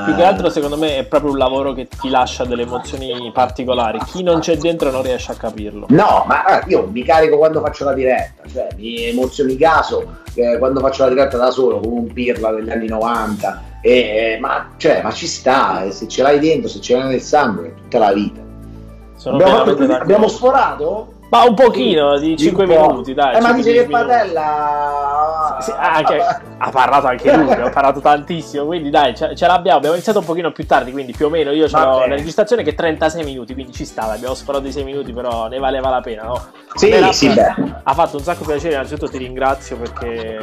più 0.06 0.16
che 0.16 0.24
altro 0.24 0.50
secondo 0.50 0.78
me 0.78 0.98
è 0.98 1.04
proprio 1.04 1.32
un 1.32 1.38
lavoro 1.38 1.74
che 1.74 1.90
ti 1.90 2.10
lascia 2.10 2.46
delle 2.46 2.62
emozioni 2.62 3.30
particolari. 3.34 4.00
Chi 4.06 4.24
non 4.24 4.40
c'è 4.40 4.56
dentro 4.56 4.92
non 4.92 5.02
riesce 5.02 5.34
a 5.34 5.36
capirlo. 5.36 5.88
No 5.90 6.24
ma 6.26 6.64
io 6.68 6.88
mi 6.90 7.04
carico 7.04 7.38
quando 7.38 7.60
faccio 7.60 7.84
la 7.84 7.94
diretta 7.94 8.44
cioè 8.52 8.68
mi 8.78 9.06
emoziono 9.08 9.54
caso 9.60 10.20
eh, 10.34 10.58
quando 10.58 10.80
faccio 10.80 11.04
la 11.04 11.10
diretta 11.10 11.38
da 11.38 11.52
solo 11.52 11.80
come 11.80 12.00
un 12.00 12.14
pirla 12.14 12.52
degli 12.52 12.70
anni 12.70 12.88
90 12.88 13.64
e, 13.82 13.92
eh, 13.92 14.40
ma, 14.40 14.74
cioè, 14.78 15.02
ma 15.02 15.12
ci 15.12 15.28
sta 15.28 15.90
se 15.92 16.08
ce 16.08 16.22
l'hai 16.22 16.40
dentro 16.40 16.70
se 16.70 16.82
ce 16.82 16.98
l'hai 16.98 17.10
nel 17.10 17.22
sangue 17.22 17.74
tutta 17.76 18.00
la 18.00 18.14
vita 18.14 18.49
abbiamo, 19.26 19.66
fatto, 19.66 19.94
abbiamo 19.94 20.28
sforato? 20.28 21.18
Ma 21.30 21.44
un 21.44 21.54
pochino 21.54 22.18
di 22.18 22.36
5 22.36 22.66
minuti, 22.66 23.14
dai. 23.14 23.36
Eh, 23.36 23.42
ma 23.42 23.54
dice 23.54 23.72
che 23.72 23.86
Padella 23.86 25.58
sì, 25.62 25.72
anche, 25.78 26.18
ha 26.58 26.70
parlato 26.72 27.06
anche 27.06 27.36
lui, 27.36 27.52
ha 27.54 27.70
parlato 27.70 28.00
tantissimo, 28.00 28.66
quindi 28.66 28.90
dai, 28.90 29.16
ce, 29.16 29.36
ce, 29.36 29.46
l'abbiamo. 29.46 29.78
Abbiamo 29.78 29.96
iniziato 29.96 30.20
un 30.20 30.26
pochino 30.26 30.52
più 30.52 30.66
tardi, 30.66 30.92
quindi 30.92 31.14
più 31.14 31.28
o 31.28 31.30
meno 31.30 31.52
io 31.52 31.66
ho 31.66 32.00
la 32.00 32.16
registrazione 32.16 32.64
che 32.64 32.72
è 32.72 32.76
36 32.76 33.24
minuti, 33.24 33.54
quindi 33.54 33.72
ci 33.74 33.86
stava, 33.86 34.14
abbiamo 34.14 34.34
sforato 34.34 34.66
i 34.66 34.72
6 34.72 34.84
minuti, 34.84 35.14
però 35.14 35.48
ne 35.48 35.60
valeva 35.60 35.90
la 35.90 36.02
pena, 36.02 36.24
no? 36.24 36.48
Sì, 36.74 36.92
sì, 37.12 37.32
beh. 37.32 37.54
Ha 37.84 37.94
fatto 37.94 38.18
un 38.18 38.24
sacco 38.24 38.44
piacere, 38.44 38.74
innanzitutto 38.74 39.12
ti 39.12 39.20
ringrazio 39.20 39.78
perché 39.78 40.40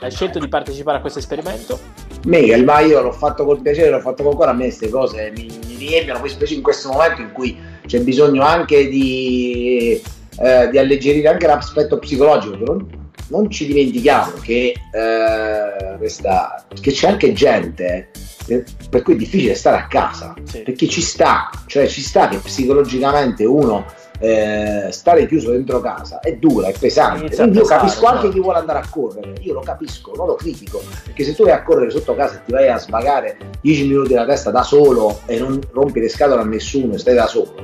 hai 0.00 0.10
scelto 0.10 0.38
di 0.38 0.46
partecipare 0.46 0.98
a 0.98 1.00
questo 1.00 1.18
esperimento. 1.18 1.78
Miguel, 2.26 2.62
ma 2.64 2.78
io 2.78 3.00
l'ho 3.00 3.12
fatto 3.12 3.44
col 3.44 3.60
piacere, 3.60 3.90
l'ho 3.90 4.00
fatto 4.00 4.22
con 4.22 4.36
cuore, 4.36 4.52
a 4.52 4.54
me 4.54 4.64
queste 4.64 4.88
cose 4.88 5.32
mi, 5.34 5.48
mi 5.66 5.74
riempiono, 5.76 6.20
poi 6.20 6.28
specie 6.28 6.54
in 6.54 6.62
questo 6.62 6.90
momento 6.90 7.22
in 7.22 7.32
cui 7.32 7.76
c'è 7.88 8.00
bisogno 8.02 8.42
anche 8.42 8.88
di, 8.88 10.00
eh, 10.38 10.68
di 10.70 10.78
alleggerire 10.78 11.28
anche 11.28 11.46
l'aspetto 11.46 11.98
psicologico. 11.98 12.56
Non, 12.64 13.10
non 13.28 13.50
ci 13.50 13.66
dimentichiamo 13.66 14.32
che, 14.42 14.74
eh, 14.92 15.96
questa, 15.96 16.64
che 16.80 16.92
c'è 16.92 17.08
anche 17.08 17.32
gente 17.32 18.10
eh, 18.46 18.64
per 18.88 19.02
cui 19.02 19.14
è 19.14 19.16
difficile 19.16 19.54
stare 19.54 19.76
a 19.76 19.86
casa 19.86 20.34
sì. 20.44 20.60
perché 20.60 20.86
ci 20.86 21.00
sta, 21.00 21.50
cioè 21.66 21.86
ci 21.86 22.00
sta 22.00 22.28
che 22.28 22.38
psicologicamente 22.38 23.44
uno 23.44 23.84
eh, 24.18 24.88
stare 24.90 25.26
chiuso 25.26 25.52
dentro 25.52 25.80
casa 25.80 26.20
è 26.20 26.34
dura, 26.36 26.68
è 26.68 26.74
pesante. 26.78 27.34
Quindi 27.34 27.58
io 27.58 27.64
capisco 27.64 28.06
anche 28.06 28.26
no. 28.26 28.32
chi 28.32 28.40
vuole 28.40 28.58
andare 28.58 28.80
a 28.80 28.88
correre, 28.88 29.34
io 29.40 29.54
lo 29.54 29.60
capisco, 29.60 30.12
non 30.14 30.26
lo 30.26 30.34
critico, 30.34 30.82
perché 31.04 31.24
se 31.24 31.34
tu 31.34 31.44
vai 31.44 31.52
a 31.52 31.62
correre 31.62 31.90
sotto 31.90 32.14
casa 32.14 32.36
e 32.36 32.44
ti 32.44 32.52
vai 32.52 32.68
a 32.68 32.78
svagare 32.78 33.36
10 33.60 33.86
minuti 33.86 34.14
la 34.14 34.26
testa 34.26 34.50
da 34.50 34.62
solo 34.62 35.20
e 35.26 35.38
non 35.38 35.60
rompi 35.72 36.00
le 36.00 36.08
scatole 36.08 36.40
a 36.40 36.44
nessuno 36.44 36.94
e 36.94 36.98
stai 36.98 37.14
da 37.14 37.26
solo, 37.26 37.54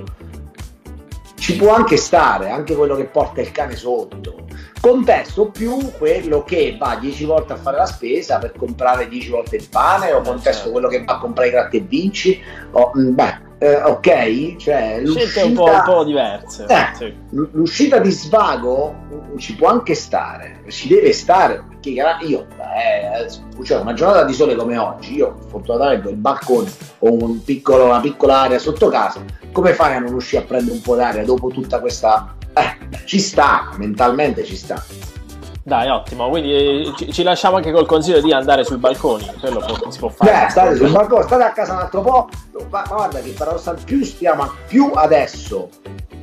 ci 1.44 1.56
può 1.56 1.74
anche 1.74 1.98
stare, 1.98 2.48
anche 2.48 2.74
quello 2.74 2.96
che 2.96 3.04
porta 3.04 3.42
il 3.42 3.52
cane 3.52 3.76
sotto. 3.76 4.46
Contesto 4.80 5.50
più 5.50 5.76
quello 5.98 6.42
che 6.42 6.76
va 6.78 6.96
10 6.98 7.24
volte 7.24 7.54
a 7.54 7.56
fare 7.56 7.76
la 7.76 7.86
spesa 7.86 8.38
per 8.38 8.52
comprare 8.56 9.08
10 9.08 9.30
volte 9.30 9.56
il 9.56 9.68
pane, 9.68 10.12
o 10.12 10.22
contesto 10.22 10.52
certo. 10.52 10.70
quello 10.70 10.88
che 10.88 11.04
va 11.04 11.16
a 11.16 11.18
comprare 11.18 11.48
i 11.48 11.52
gratta 11.52 11.76
e 11.76 11.80
vinci. 11.80 12.40
O, 12.70 12.92
mm, 12.96 13.14
beh, 13.14 13.40
eh, 13.64 13.80
ok, 13.82 14.56
cioè 14.56 15.00
scelte 15.06 15.42
un 15.42 15.54
po', 15.54 15.64
un 15.64 15.82
po' 15.86 16.04
diverse. 16.04 16.66
Eh, 16.68 16.86
sì. 16.94 17.14
L'uscita 17.30 17.98
di 17.98 18.10
svago 18.10 18.94
ci 19.38 19.54
può 19.54 19.68
anche 19.68 19.94
stare, 19.94 20.60
ci 20.68 20.88
deve 20.88 21.14
stare, 21.14 21.64
perché 21.66 21.88
io, 22.26 22.46
eh, 22.76 23.26
cioè 23.64 23.80
una 23.80 23.94
giornata 23.94 24.24
di 24.24 24.34
sole 24.34 24.54
come 24.54 24.76
oggi, 24.76 25.14
io 25.14 25.34
fortunatamente 25.48 26.08
ho 26.08 26.10
il 26.10 26.16
balcone 26.16 26.70
o 26.98 27.12
un 27.14 27.42
piccolo, 27.42 27.86
una 27.86 28.00
piccola 28.00 28.42
area 28.42 28.58
sotto 28.58 28.88
casa, 28.88 29.24
come 29.50 29.72
fai 29.72 29.94
a 29.94 30.00
non 30.00 30.12
uscire 30.12 30.42
a 30.42 30.44
prendere 30.44 30.76
un 30.76 30.82
po' 30.82 30.96
d'aria 30.96 31.24
dopo 31.24 31.48
tutta 31.48 31.80
questa... 31.80 32.34
Eh, 32.52 33.02
ci 33.06 33.18
sta, 33.18 33.70
mentalmente 33.78 34.44
ci 34.44 34.56
sta. 34.56 34.84
Dai, 35.66 35.88
ottimo. 35.88 36.28
Quindi 36.28 36.52
eh, 36.52 36.92
ci, 36.94 37.10
ci, 37.10 37.22
lasciamo 37.22 37.56
anche 37.56 37.72
col 37.72 37.86
consiglio 37.86 38.20
di 38.20 38.32
andare 38.32 38.64
sui 38.64 38.76
balconi. 38.76 39.24
Quello 39.40 39.60
può, 39.60 39.90
si 39.90 39.98
può 39.98 40.10
fare. 40.10 40.30
Beh, 40.30 40.50
state 40.50 40.76
sul 40.76 40.90
balcone, 40.90 41.22
state 41.22 41.42
a 41.42 41.52
casa 41.52 41.72
un 41.72 41.78
altro 41.78 42.02
po'. 42.02 42.28
Ma, 42.68 42.84
guarda 42.86 43.20
che 43.20 43.30
paradossalmente 43.30 43.90
più 43.90 44.04
stiamo, 44.04 44.52
più 44.66 44.90
adesso 44.94 45.70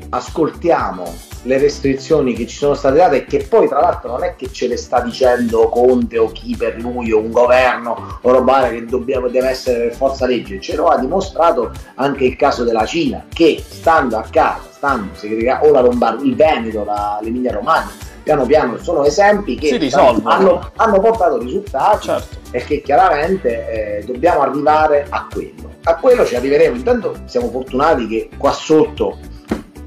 ascoltiamo 0.10 1.12
le 1.44 1.58
restrizioni 1.58 2.34
che 2.34 2.46
ci 2.46 2.58
sono 2.58 2.76
state 2.76 2.98
date 2.98 3.16
e 3.18 3.26
che 3.26 3.48
poi 3.50 3.68
tra 3.68 3.80
l'altro 3.80 4.12
non 4.12 4.24
è 4.24 4.36
che 4.36 4.52
ce 4.52 4.68
le 4.68 4.78
sta 4.78 5.00
dicendo 5.00 5.70
Conte 5.70 6.20
o 6.20 6.32
chi 6.32 6.56
per 6.56 6.78
lui 6.78 7.12
o 7.12 7.20
un 7.20 7.32
governo 7.32 8.20
o 8.22 8.32
roba 8.32 8.68
che 8.70 8.86
dobbiamo, 8.86 9.28
deve 9.28 9.50
essere 9.50 9.86
per 9.86 9.96
forza 9.96 10.28
legge, 10.28 10.60
ce 10.60 10.76
lo 10.76 10.88
ha 10.88 11.00
dimostrato 11.00 11.72
anche 11.96 12.26
il 12.26 12.36
caso 12.36 12.64
della 12.64 12.86
Cina 12.86 13.26
che 13.34 13.64
stando 13.68 14.18
a 14.18 14.26
casa, 14.30 14.70
stando 14.70 15.14
o 15.62 15.72
la 15.72 15.82
Lombardia, 15.82 16.26
il 16.28 16.36
Veneto, 16.36 16.86
l'Emilia 17.22 17.54
Romagna, 17.54 17.90
piano 18.24 18.46
piano 18.46 18.78
sono 18.78 19.04
esempi 19.04 19.56
che 19.56 19.78
hanno, 19.94 20.72
hanno, 20.76 21.00
portato 21.00 21.38
risultati 21.38 22.08
certo. 22.08 22.38
e 22.52 22.64
che 22.64 22.82
chiaramente 22.82 24.00
eh, 24.00 24.04
dobbiamo 24.06 24.42
arrivare 24.42 25.06
a 25.10 25.28
quello. 25.32 25.70
A 25.84 25.96
quello 25.96 26.26
ci 26.26 26.36
arriveremo, 26.36 26.76
intanto 26.76 27.16
siamo 27.26 27.50
fortunati 27.50 28.08
che 28.08 28.30
qua 28.38 28.52
sotto 28.52 29.18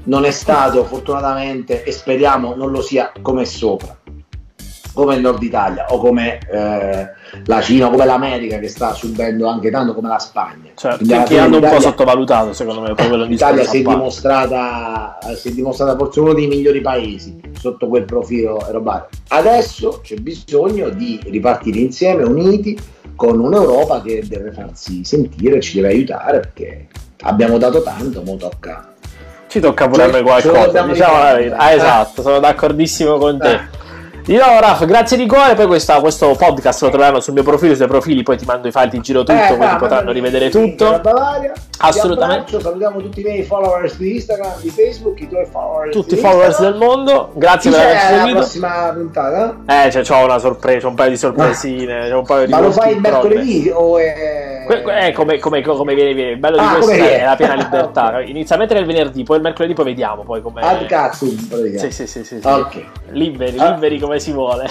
non 0.05 0.25
è 0.25 0.31
stato 0.31 0.83
fortunatamente 0.85 1.83
e 1.83 1.91
speriamo 1.91 2.53
non 2.53 2.69
lo 2.69 2.81
sia 2.81 3.11
come 3.21 3.45
sopra 3.45 3.97
come 4.95 5.15
il 5.15 5.21
nord 5.21 5.43
Italia 5.43 5.85
o 5.89 5.99
come 5.99 6.39
eh, 6.49 7.09
la 7.45 7.61
Cina 7.61 7.89
come 7.89 8.05
l'America 8.05 8.59
che 8.59 8.67
sta 8.67 8.93
subendo 8.93 9.47
anche 9.47 9.69
tanto 9.69 9.93
come 9.93 10.09
la 10.09 10.19
Spagna. 10.19 10.71
Certo, 10.75 11.03
che 11.23 11.39
hanno 11.39 11.57
un 11.57 11.69
po' 11.69 11.79
sottovalutato 11.79 12.53
secondo 12.53 12.81
me 12.81 12.93
proprio 12.93 13.23
L'Italia 13.25 13.63
si 13.63 13.79
è, 13.79 13.81
dimostrata, 13.81 15.17
si 15.35 15.49
è 15.49 15.51
dimostrata 15.51 15.95
forse 15.95 16.19
uno 16.19 16.33
dei 16.33 16.47
migliori 16.47 16.81
paesi 16.81 17.39
sotto 17.59 17.87
quel 17.87 18.03
profilo 18.03 18.65
robare. 18.69 19.09
Adesso 19.29 20.01
c'è 20.03 20.15
bisogno 20.15 20.89
di 20.89 21.19
ripartire 21.25 21.79
insieme, 21.79 22.23
uniti, 22.23 22.77
con 23.15 23.39
un'Europa 23.39 24.01
che 24.01 24.23
deve 24.27 24.51
farsi 24.51 25.03
sentire, 25.05 25.61
ci 25.61 25.75
deve 25.75 25.93
aiutare 25.93 26.39
perché 26.39 26.87
abbiamo 27.21 27.57
dato 27.57 27.81
tanto, 27.81 28.21
mo 28.23 28.35
tocca 28.35 28.89
ci 29.55 29.61
tocca 29.61 29.87
pure 29.87 30.03
a 30.03 30.07
noi 30.07 30.21
qualcosa. 30.21 30.81
Diciamo 30.81 31.17
la 31.17 31.33
verità. 31.33 31.57
Ah, 31.57 31.71
esatto, 31.71 32.21
sono 32.21 32.39
d'accordissimo 32.39 33.17
con 33.17 33.39
te. 33.39 33.83
Eh. 34.27 34.31
Di 34.31 34.37
nuovo 34.37 34.59
Raf, 34.59 34.85
grazie 34.85 35.17
di 35.17 35.27
cuore, 35.27 35.53
poi 35.53 35.67
questa, 35.67 35.99
questo 35.99 36.35
podcast 36.35 36.81
lo 36.81 36.89
troveranno 36.89 37.19
sul 37.19 37.33
mio 37.33 37.43
profilo, 37.43 37.75
sui 37.75 37.85
profili, 37.85 38.23
poi 38.23 38.37
ti 38.37 38.45
mando 38.45 38.67
i 38.67 38.71
file, 38.71 38.89
ti 38.89 38.99
giro 39.01 39.19
tutto, 39.19 39.53
eh, 39.53 39.55
quindi 39.55 39.75
potranno 39.75 40.11
rivedere 40.11 40.49
tutto. 40.49 40.99
Bavaria, 40.99 41.53
Assolutamente. 41.77 42.59
salutiamo 42.59 42.99
tutti 43.01 43.21
i 43.21 43.23
miei 43.23 43.43
followers 43.43 43.97
di 43.97 44.15
Instagram, 44.15 44.61
di 44.61 44.69
Facebook, 44.69 45.19
i 45.21 45.29
tuoi 45.29 45.45
followers. 45.45 45.91
Tutti 45.91 46.15
i 46.15 46.17
followers 46.17 46.59
del 46.59 46.75
mondo, 46.75 47.33
grazie 47.35 47.69
Chi 47.69 47.77
per 47.77 47.85
averci 47.85 48.05
seguito. 48.07 48.27
la 48.27 48.39
prossima 48.39 48.93
puntata? 48.93 49.57
Eh, 49.67 49.91
cioè, 49.91 50.03
c'ho 50.03 50.23
una 50.23 50.39
sorpresa, 50.39 50.87
un 50.87 50.95
paio 50.95 51.09
di 51.11 51.17
sorpresine, 51.17 52.09
ah. 52.09 52.17
un 52.17 52.25
paio 52.25 52.45
di 52.47 52.51
Ma 52.51 52.59
lo 52.61 52.71
fai 52.71 52.93
il 52.93 52.99
mercoledì 52.99 53.71
o 53.71 53.99
è... 53.99 54.54
Que- 54.65 54.83
è 54.83 55.11
come, 55.11 55.39
come, 55.39 55.61
come, 55.61 55.95
viene, 55.95 56.13
viene. 56.13 56.31
Il 56.31 56.37
bello 56.37 56.57
ah, 56.57 56.61
di 56.61 56.83
questa 56.83 56.93
è 56.93 57.23
la 57.23 57.35
piena 57.35 57.55
libertà. 57.55 58.07
okay. 58.07 58.29
Inizialmente 58.29 58.73
nel 58.73 58.85
venerdì, 58.85 59.23
poi 59.23 59.37
il 59.37 59.43
mercoledì, 59.43 59.73
poi 59.73 59.85
vediamo 59.85 60.23
poi 60.23 60.41
come... 60.41 60.61
Ad 60.61 60.85
cazzo, 60.85 61.25
sì, 61.25 61.91
sì, 61.91 62.07
sì, 62.07 62.07
sì, 62.07 62.23
sì. 62.23 62.39
Okay. 62.41 62.85
Liberi, 63.09 63.57
liberi 63.57 63.99
come 63.99 64.19
si 64.19 64.31
vuole. 64.31 64.67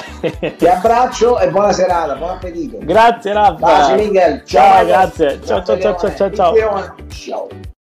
Ti 0.56 0.66
abbraccio 0.66 1.38
e 1.38 1.48
buona 1.48 1.72
serata, 1.72 2.14
buon 2.14 2.30
appetito. 2.30 2.78
Grazie 2.80 3.32
Miguel. 3.96 4.42
Ciao, 4.44 4.74
ciao 4.74 4.84
grazie. 4.86 5.40
Ciao, 5.44 5.62
ciao, 5.62 5.78
ciao, 5.78 5.96
ciao, 5.98 6.30
ciao. 6.32 6.54
ciao. 7.08 7.72